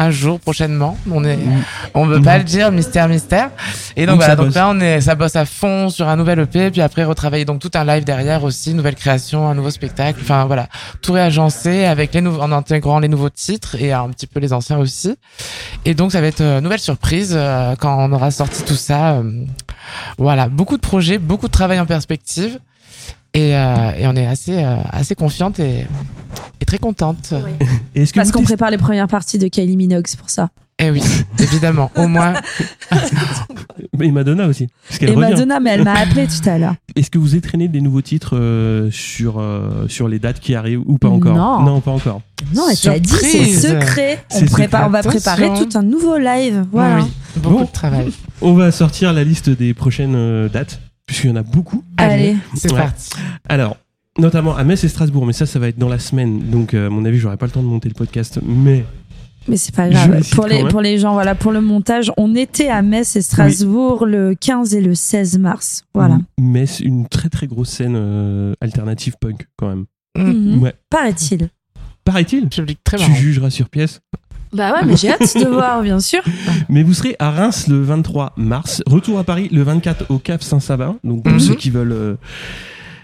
un 0.00 0.10
jour 0.10 0.40
prochainement. 0.40 0.96
On 1.10 1.24
est, 1.24 1.36
Mhm. 1.36 1.62
on 1.94 2.06
veut 2.06 2.20
pas 2.22 2.38
le 2.38 2.44
dire, 2.44 2.72
mystère, 2.72 3.08
mystère. 3.08 3.50
Et 3.96 4.06
donc 4.06 4.14
Donc, 4.14 4.20
voilà, 4.20 4.36
donc 4.36 4.46
bosse. 4.46 4.54
là 4.54 4.68
on 4.70 4.80
est, 4.80 5.00
ça 5.00 5.14
bosse 5.14 5.36
à 5.36 5.44
fond 5.44 5.88
sur 5.90 6.08
un 6.08 6.16
nouvel 6.16 6.38
EP, 6.40 6.70
puis 6.70 6.80
après 6.80 7.04
retravailler 7.04 7.44
donc 7.44 7.60
tout 7.60 7.70
un 7.74 7.84
live 7.84 8.04
derrière 8.04 8.42
aussi, 8.44 8.74
nouvelle 8.74 8.94
création, 8.94 9.48
un 9.48 9.54
nouveau 9.54 9.70
spectacle. 9.70 10.18
Enfin 10.22 10.44
voilà, 10.46 10.68
tout 11.02 11.12
réagencé 11.12 11.84
avec 11.84 12.14
les 12.14 12.20
nouveaux, 12.20 12.40
en 12.42 12.52
intégrant 12.52 12.98
les 12.98 13.08
nouveaux 13.08 13.30
titres 13.30 13.76
et 13.80 13.92
un 13.92 14.08
petit 14.10 14.26
peu 14.26 14.40
les 14.40 14.52
anciens 14.52 14.78
aussi. 14.78 15.14
Et 15.84 15.94
donc 15.94 16.12
ça 16.12 16.20
va 16.20 16.26
être 16.28 16.40
euh, 16.40 16.60
nouvelle 16.60 16.80
surprise 16.80 17.34
euh, 17.36 17.74
quand 17.78 17.96
on 17.98 18.12
aura 18.12 18.30
sorti 18.30 18.62
tout 18.64 18.74
ça. 18.74 19.12
euh, 19.12 19.44
voilà, 20.18 20.48
beaucoup 20.48 20.76
de 20.76 20.82
projets, 20.82 21.18
beaucoup 21.18 21.46
de 21.46 21.52
travail 21.52 21.78
en 21.80 21.86
perspective. 21.86 22.58
Et, 23.34 23.54
euh, 23.56 23.92
et 23.98 24.06
on 24.06 24.16
est 24.16 24.26
assez, 24.26 24.62
euh, 24.62 24.76
assez 24.90 25.14
confiante 25.14 25.60
et, 25.60 25.86
et 26.60 26.64
très 26.64 26.78
contente. 26.78 27.32
Et 27.94 28.02
Est-ce 28.02 28.12
que 28.12 28.18
Parce 28.18 28.32
qu'on 28.32 28.42
prépare 28.42 28.70
les 28.70 28.78
premières 28.78 29.08
parties 29.08 29.38
de 29.38 29.46
Kylie 29.48 29.76
Minogue, 29.76 30.06
c'est 30.06 30.18
pour 30.18 30.30
ça. 30.30 30.48
Et 30.78 30.90
oui, 30.90 31.02
évidemment, 31.38 31.90
au 31.94 32.08
moins. 32.08 32.32
Et 34.00 34.10
Madonna 34.10 34.46
aussi. 34.46 34.66
Parce 34.88 34.98
qu'elle 34.98 35.10
Et 35.10 35.14
revient. 35.14 35.30
Madonna, 35.30 35.60
mais 35.60 35.70
elle 35.70 35.84
m'a 35.84 35.92
appelé 35.92 36.26
tout 36.26 36.48
à 36.48 36.58
l'heure. 36.58 36.74
Est-ce 36.96 37.10
que 37.10 37.18
vous 37.18 37.36
entraînez 37.36 37.68
des 37.68 37.80
nouveaux 37.82 38.00
titres 38.00 38.36
euh, 38.36 38.90
sur, 38.90 39.38
euh, 39.38 39.86
sur 39.88 40.08
les 40.08 40.18
dates 40.18 40.40
qui 40.40 40.54
arrivent 40.54 40.80
ou 40.86 40.96
pas 40.96 41.08
encore? 41.08 41.36
Non. 41.36 41.60
Non, 41.60 41.80
pas 41.80 41.90
encore. 41.90 42.22
Non, 42.54 42.64
elle 42.70 42.78
t'a 42.78 42.98
dit, 42.98 43.10
c'est 43.10 43.44
secret. 43.46 44.24
On, 44.34 44.44
prépare, 44.46 44.86
on 44.86 44.90
va 44.90 45.02
préparer 45.02 45.48
tout 45.48 45.76
un 45.76 45.82
nouveau 45.82 46.16
live. 46.16 46.64
Voilà. 46.72 47.00
Oui, 47.04 47.10
beaucoup 47.36 47.56
Bon. 47.58 47.64
de 47.64 47.70
travail. 47.70 48.10
On 48.40 48.54
va 48.54 48.72
sortir 48.72 49.12
la 49.12 49.22
liste 49.22 49.50
des 49.50 49.74
prochaines 49.74 50.14
euh, 50.16 50.48
dates, 50.48 50.80
puisqu'il 51.10 51.30
y 51.30 51.32
en 51.32 51.36
a 51.36 51.42
beaucoup. 51.42 51.82
Allez. 51.96 52.36
c'est 52.54 52.70
Ouais. 52.70 52.78
parti. 52.78 53.10
Alors, 53.48 53.76
notamment 54.16 54.54
à 54.56 54.62
Metz 54.62 54.84
et 54.84 54.88
Strasbourg, 54.88 55.26
mais 55.26 55.32
ça, 55.32 55.44
ça 55.44 55.58
va 55.58 55.66
être 55.66 55.76
dans 55.78 55.88
la 55.88 55.98
semaine. 55.98 56.38
Donc, 56.50 56.72
euh, 56.72 56.86
à 56.86 56.90
mon 56.90 57.04
avis, 57.04 57.18
j'aurai 57.18 57.36
pas 57.36 57.46
le 57.46 57.50
temps 57.52 57.62
de 57.64 57.66
monter 57.66 57.88
le 57.88 57.94
podcast. 57.96 58.38
Mais 58.46 58.84
Mais 59.48 59.56
c'est 59.56 59.74
pas 59.74 59.88
grave. 59.88 60.08
le 60.18 60.34
Pour 60.36 60.46
les, 60.46 60.62
pour 60.68 60.80
les 60.80 60.98
gens, 61.00 61.14
voilà, 61.14 61.34
pour 61.34 61.50
le 61.50 61.60
montage, 61.60 62.12
on 62.16 62.36
était 62.36 62.68
à 62.68 62.82
Metz 62.82 63.16
et 63.16 63.22
Strasbourg 63.22 64.06
le 64.06 64.36
15 64.36 64.72
et 64.76 64.80
le 64.80 64.94
16 64.94 65.38
mars. 65.38 65.82
Voilà. 65.94 66.18
Metz, 66.38 66.78
une 66.78 67.08
très 67.08 67.28
très 67.28 67.48
grosse 67.48 67.70
scène 67.70 67.94
euh, 67.96 68.54
alternative 68.60 69.14
punk, 69.20 69.48
quand 69.56 69.68
même. 69.68 69.86
Mhm. 70.16 70.62
Ouais. 70.62 70.74
Paraît-il. 70.90 71.48
Paraît-il? 72.04 72.48
Public 72.48 72.78
très 72.84 72.98
Tu 72.98 73.02
marrant. 73.02 73.14
jugeras 73.16 73.50
sur 73.50 73.68
pièce. 73.68 74.00
Bah 74.52 74.72
ouais, 74.72 74.84
mais 74.86 74.96
j'ai 74.96 75.10
hâte 75.10 75.36
de 75.36 75.46
voir, 75.48 75.82
bien 75.82 76.00
sûr. 76.00 76.22
Mais 76.68 76.82
vous 76.82 76.94
serez 76.94 77.14
à 77.18 77.30
Reims 77.30 77.66
le 77.68 77.82
23 77.82 78.32
mars, 78.36 78.82
retour 78.86 79.18
à 79.18 79.24
Paris 79.24 79.48
le 79.52 79.62
24 79.62 80.06
au 80.10 80.18
Cap 80.18 80.42
Saint-Sabin. 80.42 80.96
Donc 81.04 81.22
pour 81.24 81.32
Mhm. 81.32 81.40
ceux 81.40 81.54
qui 81.54 81.70
veulent. 81.70 81.92
euh, 81.92 82.14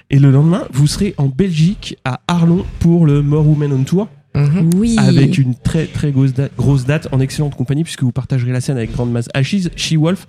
Et 0.08 0.20
le 0.20 0.30
lendemain, 0.30 0.62
vous 0.72 0.86
serez 0.86 1.14
en 1.18 1.26
Belgique 1.26 1.98
à 2.04 2.20
Arlon 2.28 2.64
pour 2.78 3.06
le 3.06 3.22
More 3.22 3.44
Women 3.48 3.72
on 3.72 3.82
Tour 3.82 4.08
Mhm. 4.36 4.70
Oui. 4.76 4.94
avec 4.98 5.36
une 5.38 5.54
très 5.56 5.86
très 5.86 6.12
grosse 6.12 6.32
date, 6.34 6.52
grosse 6.58 6.84
date 6.84 7.08
en 7.10 7.18
excellente 7.20 7.54
compagnie 7.56 7.82
puisque 7.84 8.02
vous 8.02 8.12
partagerez 8.12 8.52
la 8.52 8.60
scène 8.60 8.76
avec 8.76 8.92
Grande 8.92 9.10
Masse 9.10 9.28
Ashes, 9.34 9.68
She-Wolf, 9.76 10.26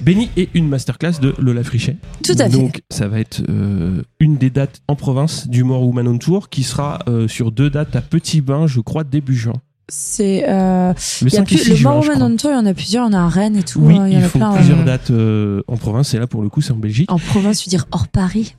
Benny 0.00 0.30
et 0.36 0.48
une 0.54 0.68
masterclass 0.68 1.20
de 1.20 1.34
Lola 1.38 1.62
Frichet. 1.62 1.96
Tout 2.24 2.32
à 2.38 2.48
fait. 2.48 2.56
Donc 2.56 2.80
ça 2.90 3.06
va 3.08 3.20
être 3.20 3.42
euh, 3.48 4.02
une 4.20 4.38
des 4.38 4.50
dates 4.50 4.80
en 4.88 4.96
province 4.96 5.46
du 5.48 5.62
More 5.64 5.86
Women 5.86 6.08
on 6.08 6.18
Tour 6.18 6.48
qui 6.48 6.62
sera 6.62 7.00
euh, 7.08 7.28
sur 7.28 7.52
deux 7.52 7.68
dates 7.70 7.94
à 7.94 8.00
Petit 8.00 8.40
Bain, 8.40 8.66
je 8.66 8.80
crois 8.80 9.04
début 9.04 9.36
juin. 9.36 9.54
C'est. 9.88 10.44
euh, 10.48 10.92
Le 11.22 11.28
y 11.28 11.34
a 11.34 11.38
5 11.38 11.42
et 11.42 11.44
plus, 11.56 11.58
6 11.64 11.70
le 11.70 11.76
juin, 11.76 12.00
Tour, 12.36 12.50
il 12.50 12.54
y 12.54 12.56
en 12.56 12.66
a 12.66 12.74
plusieurs. 12.74 13.08
Il 13.08 13.12
y 13.12 13.16
en 13.16 13.18
a 13.18 13.24
à 13.24 13.28
Rennes 13.28 13.56
et 13.56 13.62
tout. 13.62 13.80
Oui, 13.80 13.98
hein, 13.98 14.06
il 14.06 14.14
y 14.14 14.16
en 14.16 14.20
ils 14.20 14.24
a 14.24 14.28
font 14.28 14.38
plein. 14.38 14.52
plusieurs 14.54 14.78
ouais. 14.78 14.84
dates 14.84 15.10
euh, 15.10 15.62
en 15.68 15.76
province 15.76 16.14
et 16.14 16.18
là 16.18 16.26
pour 16.26 16.42
le 16.42 16.48
coup 16.48 16.60
c'est 16.62 16.72
en 16.72 16.76
Belgique. 16.76 17.10
En 17.12 17.18
province, 17.18 17.60
je 17.60 17.66
veux 17.66 17.70
dire 17.70 17.86
hors 17.92 18.08
Paris. 18.08 18.54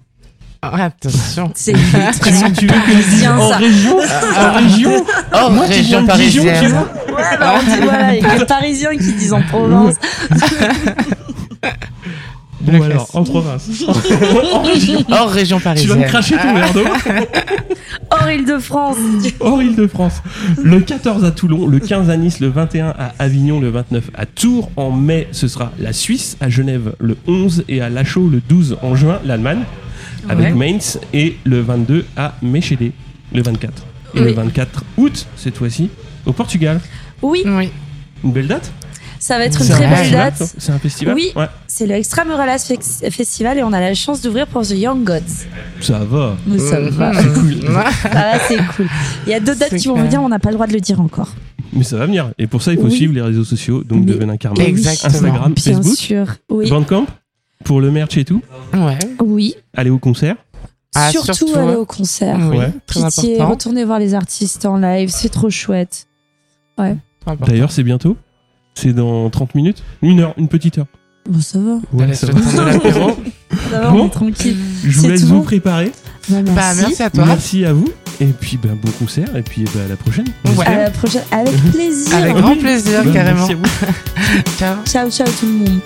Ah, 0.66 0.86
Attention. 0.86 1.52
C'est 1.56 1.74
une 1.74 1.78
expression 2.08 2.50
Tu 2.54 2.68
veux 2.68 2.74
parisien, 2.74 3.38
en 3.38 3.50
ça. 3.50 3.58
région, 3.58 3.98
en 4.38 4.54
région, 4.54 5.06
Oh, 5.34 5.50
Moi 5.50 5.66
région 5.66 6.04
de 6.04 6.12
Dijon, 6.14 6.42
tu 6.44 6.48
parisienne. 6.48 6.72
vois. 6.72 7.18
Ouais, 7.18 7.38
bah, 7.38 7.54
on 7.60 7.64
dit, 7.64 7.82
voilà, 7.82 8.16
il 8.16 8.22
y 8.24 8.26
a 8.26 8.38
les 8.38 8.46
Parisiens 8.46 8.92
qui 8.98 9.14
disent 9.14 9.34
en 9.34 9.42
Provence. 9.42 9.96
Bon 12.64 12.82
alors, 12.82 13.10
en 13.14 13.24
province. 13.24 13.70
en 14.54 14.62
région. 14.64 15.04
Hors 15.12 15.30
région 15.30 15.58
Tu 15.58 15.64
vas 15.64 15.70
parisienne. 15.72 16.00
me 16.00 16.04
cracher 16.06 16.36
ton 16.38 16.54
verre 16.54 16.74
d'eau. 16.74 16.84
Hors 18.10 18.30
Île-de-France. 18.30 18.98
Hors 19.40 19.62
Île-de-France. 19.62 20.22
Le 20.64 20.80
14 20.80 21.26
à 21.26 21.32
Toulon, 21.32 21.68
le 21.68 21.80
15 21.80 22.10
à 22.10 22.18
Nice, 22.18 22.40
le 22.40 22.48
21 22.48 22.88
à 22.98 23.14
Avignon, 23.20 23.60
le 23.60 23.70
29 23.70 24.12
à 24.16 24.26
Tours. 24.26 24.72
En 24.78 24.92
mai, 24.92 25.28
ce 25.32 25.48
sera 25.48 25.72
la 25.80 25.94
Suisse, 25.94 26.38
à 26.42 26.50
Genève 26.50 26.96
le 27.00 27.18
11 27.28 27.66
et 27.68 27.82
à 27.82 27.90
Lachaux 27.90 28.30
le 28.30 28.42
12 28.48 28.78
en 28.82 28.96
juin, 28.96 29.20
l'Allemagne, 29.26 29.64
avec 30.30 30.48
Ouais. 30.48 30.54
Mainz 30.54 31.00
et 31.14 31.38
le 31.44 31.62
22 31.62 32.06
à 32.16 32.36
Mechede, 32.42 32.92
le 33.34 33.42
24. 33.42 33.84
Et 34.16 34.20
Oui. 34.20 34.26
le 34.28 34.32
24 34.34 34.84
août, 34.98 35.26
cette 35.36 35.58
fois-ci, 35.58 35.90
au 36.26 36.34
Portugal. 36.34 36.80
Oui, 37.22 37.42
Oui. 37.46 37.70
Une 38.24 38.32
belle 38.32 38.48
date? 38.48 38.72
Ça 39.24 39.38
va 39.38 39.46
être 39.46 39.62
une 39.62 39.70
très 39.70 39.86
un 39.86 39.90
belle 39.90 40.12
date. 40.12 40.54
C'est 40.58 40.72
un 40.72 40.80
festival 40.80 41.16
Oui. 41.16 41.32
Ouais. 41.36 41.46
C'est 41.68 41.88
le 41.88 41.96
Extramural 41.96 42.50
Festival 42.60 43.58
et 43.58 43.64
on 43.64 43.72
a 43.72 43.80
la 43.80 43.94
chance 43.94 44.22
d'ouvrir 44.22 44.48
pour 44.48 44.64
The 44.64 44.72
Young 44.72 45.04
Gods. 45.04 45.46
Ça 45.82 46.00
va. 46.00 46.36
Mais 46.46 46.60
ça 46.60 46.80
Mhm. 46.80 46.90
va. 46.90 47.14
C'est 47.14 47.34
cool. 47.34 47.62
Ça 47.64 48.10
va, 48.10 48.40
c'est 48.48 48.58
cool. 48.76 48.88
Il 49.26 49.30
y 49.32 49.34
a 49.34 49.40
d'autres 49.40 49.60
dates 49.60 49.76
qui 49.76 49.88
vont 49.88 49.96
venir, 49.96 50.22
on 50.22 50.28
n'a 50.30 50.40
pas 50.40 50.50
le 50.50 50.56
droit 50.56 50.68
de 50.68 50.74
le 50.74 50.80
dire 50.82 51.00
encore. 51.00 51.30
Mais 51.72 51.84
ça 51.84 51.98
va 51.98 52.06
venir. 52.06 52.32
Et 52.38 52.48
pour 52.48 52.62
ça, 52.62 52.72
il 52.74 52.78
faut 52.80 52.86
Oui. 52.88 52.96
suivre 52.96 53.14
les 53.14 53.22
réseaux 53.22 53.44
sociaux, 53.46 53.84
donc 53.84 54.02
Mais- 54.06 54.12
de 54.12 54.18
Venin 54.18 54.38
Karma. 54.38 54.62
Instagram, 54.62 55.54
Bien 55.54 55.64
Facebook, 55.74 55.96
sûr. 55.98 56.28
Oui. 56.50 56.70
Bandcamp, 56.70 57.06
pour 57.64 57.80
le 57.82 57.90
merch 57.92 58.18
et 58.18 58.26
tout. 58.26 58.42
Ouais. 58.74 59.00
Oui. 59.24 59.56
Aller 59.76 59.90
au 59.90 59.98
concert. 60.00 60.36
Ah, 60.96 61.10
surtout, 61.10 61.34
surtout, 61.34 61.58
aller 61.58 61.76
au 61.76 61.86
concert. 61.86 62.38
Oui, 62.52 62.58
Ouais. 62.58 62.72
très 62.86 63.06
Pitié, 63.08 63.36
important. 63.36 63.52
retournez 63.54 63.86
voir 63.86 63.98
les 64.00 64.14
artistes 64.14 64.66
en 64.66 64.78
live, 64.78 65.10
c'est 65.10 65.30
trop 65.30 65.50
chouette. 65.50 66.06
Important. 66.78 67.46
D'ailleurs, 67.48 67.72
c'est 67.72 67.84
bientôt. 67.84 68.18
C'est 68.76 68.94
dans 68.94 69.30
30 69.30 69.56
minutes. 69.56 69.84
Une 70.02 70.20
heure, 70.22 70.34
une 70.38 70.48
petite 70.48 70.78
heure. 70.78 70.88
Bon, 71.30 71.40
ça 71.40 71.60
va. 71.60 71.80
Ouais, 71.94 72.14
ça 72.14 72.28
je 72.28 72.32
va. 72.34 72.42
Ça 73.72 73.80
va, 73.80 73.92
Bon. 73.92 74.02
on 74.04 74.08
est 74.08 74.10
tranquille. 74.10 74.58
Je 74.84 75.00
vous 75.00 75.08
laisse 75.10 75.22
tout 75.22 75.28
vous 75.28 75.42
préparer. 75.44 75.92
Bah, 76.28 76.42
merci. 76.42 76.54
Bah, 76.54 76.74
merci 76.76 77.04
à 77.04 77.10
toi. 77.10 77.26
Merci 77.26 77.66
à 77.66 77.72
vous. 77.74 77.88
Et 78.20 78.26
puis, 78.26 78.58
ben, 78.58 78.76
bon 78.82 78.92
concert. 79.00 79.34
Et 79.36 79.42
puis, 79.42 79.64
ben, 79.74 79.86
à 79.86 79.88
la 79.88 79.96
prochaine. 79.96 80.26
Ouais. 80.58 80.66
À 80.66 80.84
la 80.84 80.90
prochaine, 80.90 81.22
avec 81.32 81.54
plaisir. 81.72 82.16
Avec 82.16 82.36
grand 82.36 82.56
plaisir, 82.58 83.04
carrément. 83.14 83.48
Merci 83.48 83.54
à 83.54 83.56
vous. 83.56 83.64
Ciao. 84.58 84.76
Ciao, 84.86 85.10
ciao 85.12 85.28
tout 85.40 85.46
le 85.46 85.52
monde. 85.54 85.80